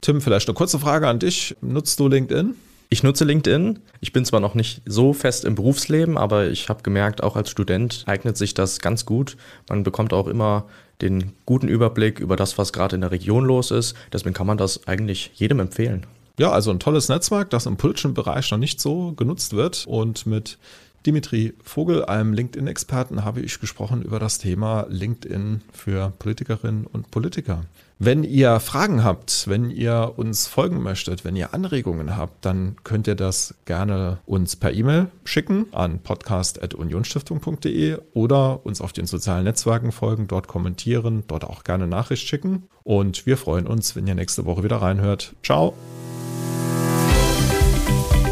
Tim, 0.00 0.20
vielleicht 0.20 0.48
eine 0.48 0.54
kurze 0.54 0.78
Frage 0.78 1.08
an 1.08 1.18
dich. 1.18 1.56
Nutzt 1.60 2.00
du 2.00 2.08
LinkedIn? 2.08 2.54
Ich 2.92 3.02
nutze 3.02 3.24
LinkedIn. 3.24 3.78
Ich 4.00 4.12
bin 4.12 4.24
zwar 4.26 4.40
noch 4.40 4.54
nicht 4.54 4.82
so 4.84 5.14
fest 5.14 5.46
im 5.46 5.54
Berufsleben, 5.54 6.18
aber 6.18 6.48
ich 6.48 6.68
habe 6.68 6.82
gemerkt, 6.82 7.22
auch 7.22 7.36
als 7.36 7.48
Student 7.48 8.04
eignet 8.06 8.36
sich 8.36 8.52
das 8.52 8.80
ganz 8.80 9.06
gut. 9.06 9.38
Man 9.68 9.82
bekommt 9.82 10.12
auch 10.12 10.26
immer 10.26 10.66
den 11.00 11.32
guten 11.46 11.68
Überblick 11.68 12.20
über 12.20 12.36
das, 12.36 12.58
was 12.58 12.72
gerade 12.72 12.94
in 12.94 13.00
der 13.00 13.10
Region 13.10 13.46
los 13.46 13.70
ist. 13.70 13.96
Deswegen 14.12 14.34
kann 14.34 14.46
man 14.46 14.58
das 14.58 14.86
eigentlich 14.86 15.30
jedem 15.34 15.60
empfehlen. 15.60 16.06
Ja, 16.38 16.50
also 16.50 16.70
ein 16.70 16.80
tolles 16.80 17.08
Netzwerk, 17.08 17.48
das 17.48 17.64
im 17.64 17.76
politischen 17.76 18.12
Bereich 18.12 18.50
noch 18.50 18.58
nicht 18.58 18.80
so 18.80 19.12
genutzt 19.12 19.54
wird. 19.54 19.86
Und 19.86 20.26
mit 20.26 20.58
Dimitri 21.06 21.54
Vogel, 21.62 22.04
einem 22.04 22.32
LinkedIn-Experten, 22.32 23.24
habe 23.24 23.40
ich 23.40 23.60
gesprochen 23.60 24.02
über 24.02 24.18
das 24.18 24.38
Thema 24.38 24.86
LinkedIn 24.88 25.62
für 25.72 26.12
Politikerinnen 26.18 26.86
und 26.86 27.10
Politiker. 27.10 27.64
Wenn 28.04 28.24
ihr 28.24 28.58
Fragen 28.58 29.04
habt, 29.04 29.46
wenn 29.46 29.70
ihr 29.70 30.14
uns 30.16 30.48
folgen 30.48 30.82
möchtet, 30.82 31.24
wenn 31.24 31.36
ihr 31.36 31.54
Anregungen 31.54 32.16
habt, 32.16 32.44
dann 32.44 32.74
könnt 32.82 33.06
ihr 33.06 33.14
das 33.14 33.54
gerne 33.64 34.18
uns 34.26 34.56
per 34.56 34.72
E-Mail 34.72 35.06
schicken 35.24 35.66
an 35.72 36.00
podcast.unionstiftung.de 36.00 37.98
oder 38.12 38.66
uns 38.66 38.80
auf 38.80 38.92
den 38.92 39.06
sozialen 39.06 39.44
Netzwerken 39.44 39.92
folgen, 39.92 40.26
dort 40.26 40.48
kommentieren, 40.48 41.22
dort 41.28 41.44
auch 41.44 41.62
gerne 41.62 41.86
Nachricht 41.86 42.26
schicken. 42.26 42.64
Und 42.82 43.24
wir 43.24 43.36
freuen 43.36 43.68
uns, 43.68 43.94
wenn 43.94 44.08
ihr 44.08 44.16
nächste 44.16 44.46
Woche 44.46 44.64
wieder 44.64 44.78
reinhört. 44.78 45.36
Ciao. 45.44 45.74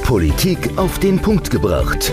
Politik 0.02 0.76
auf 0.76 0.98
den 0.98 1.22
Punkt 1.22 1.48
gebracht. 1.48 2.12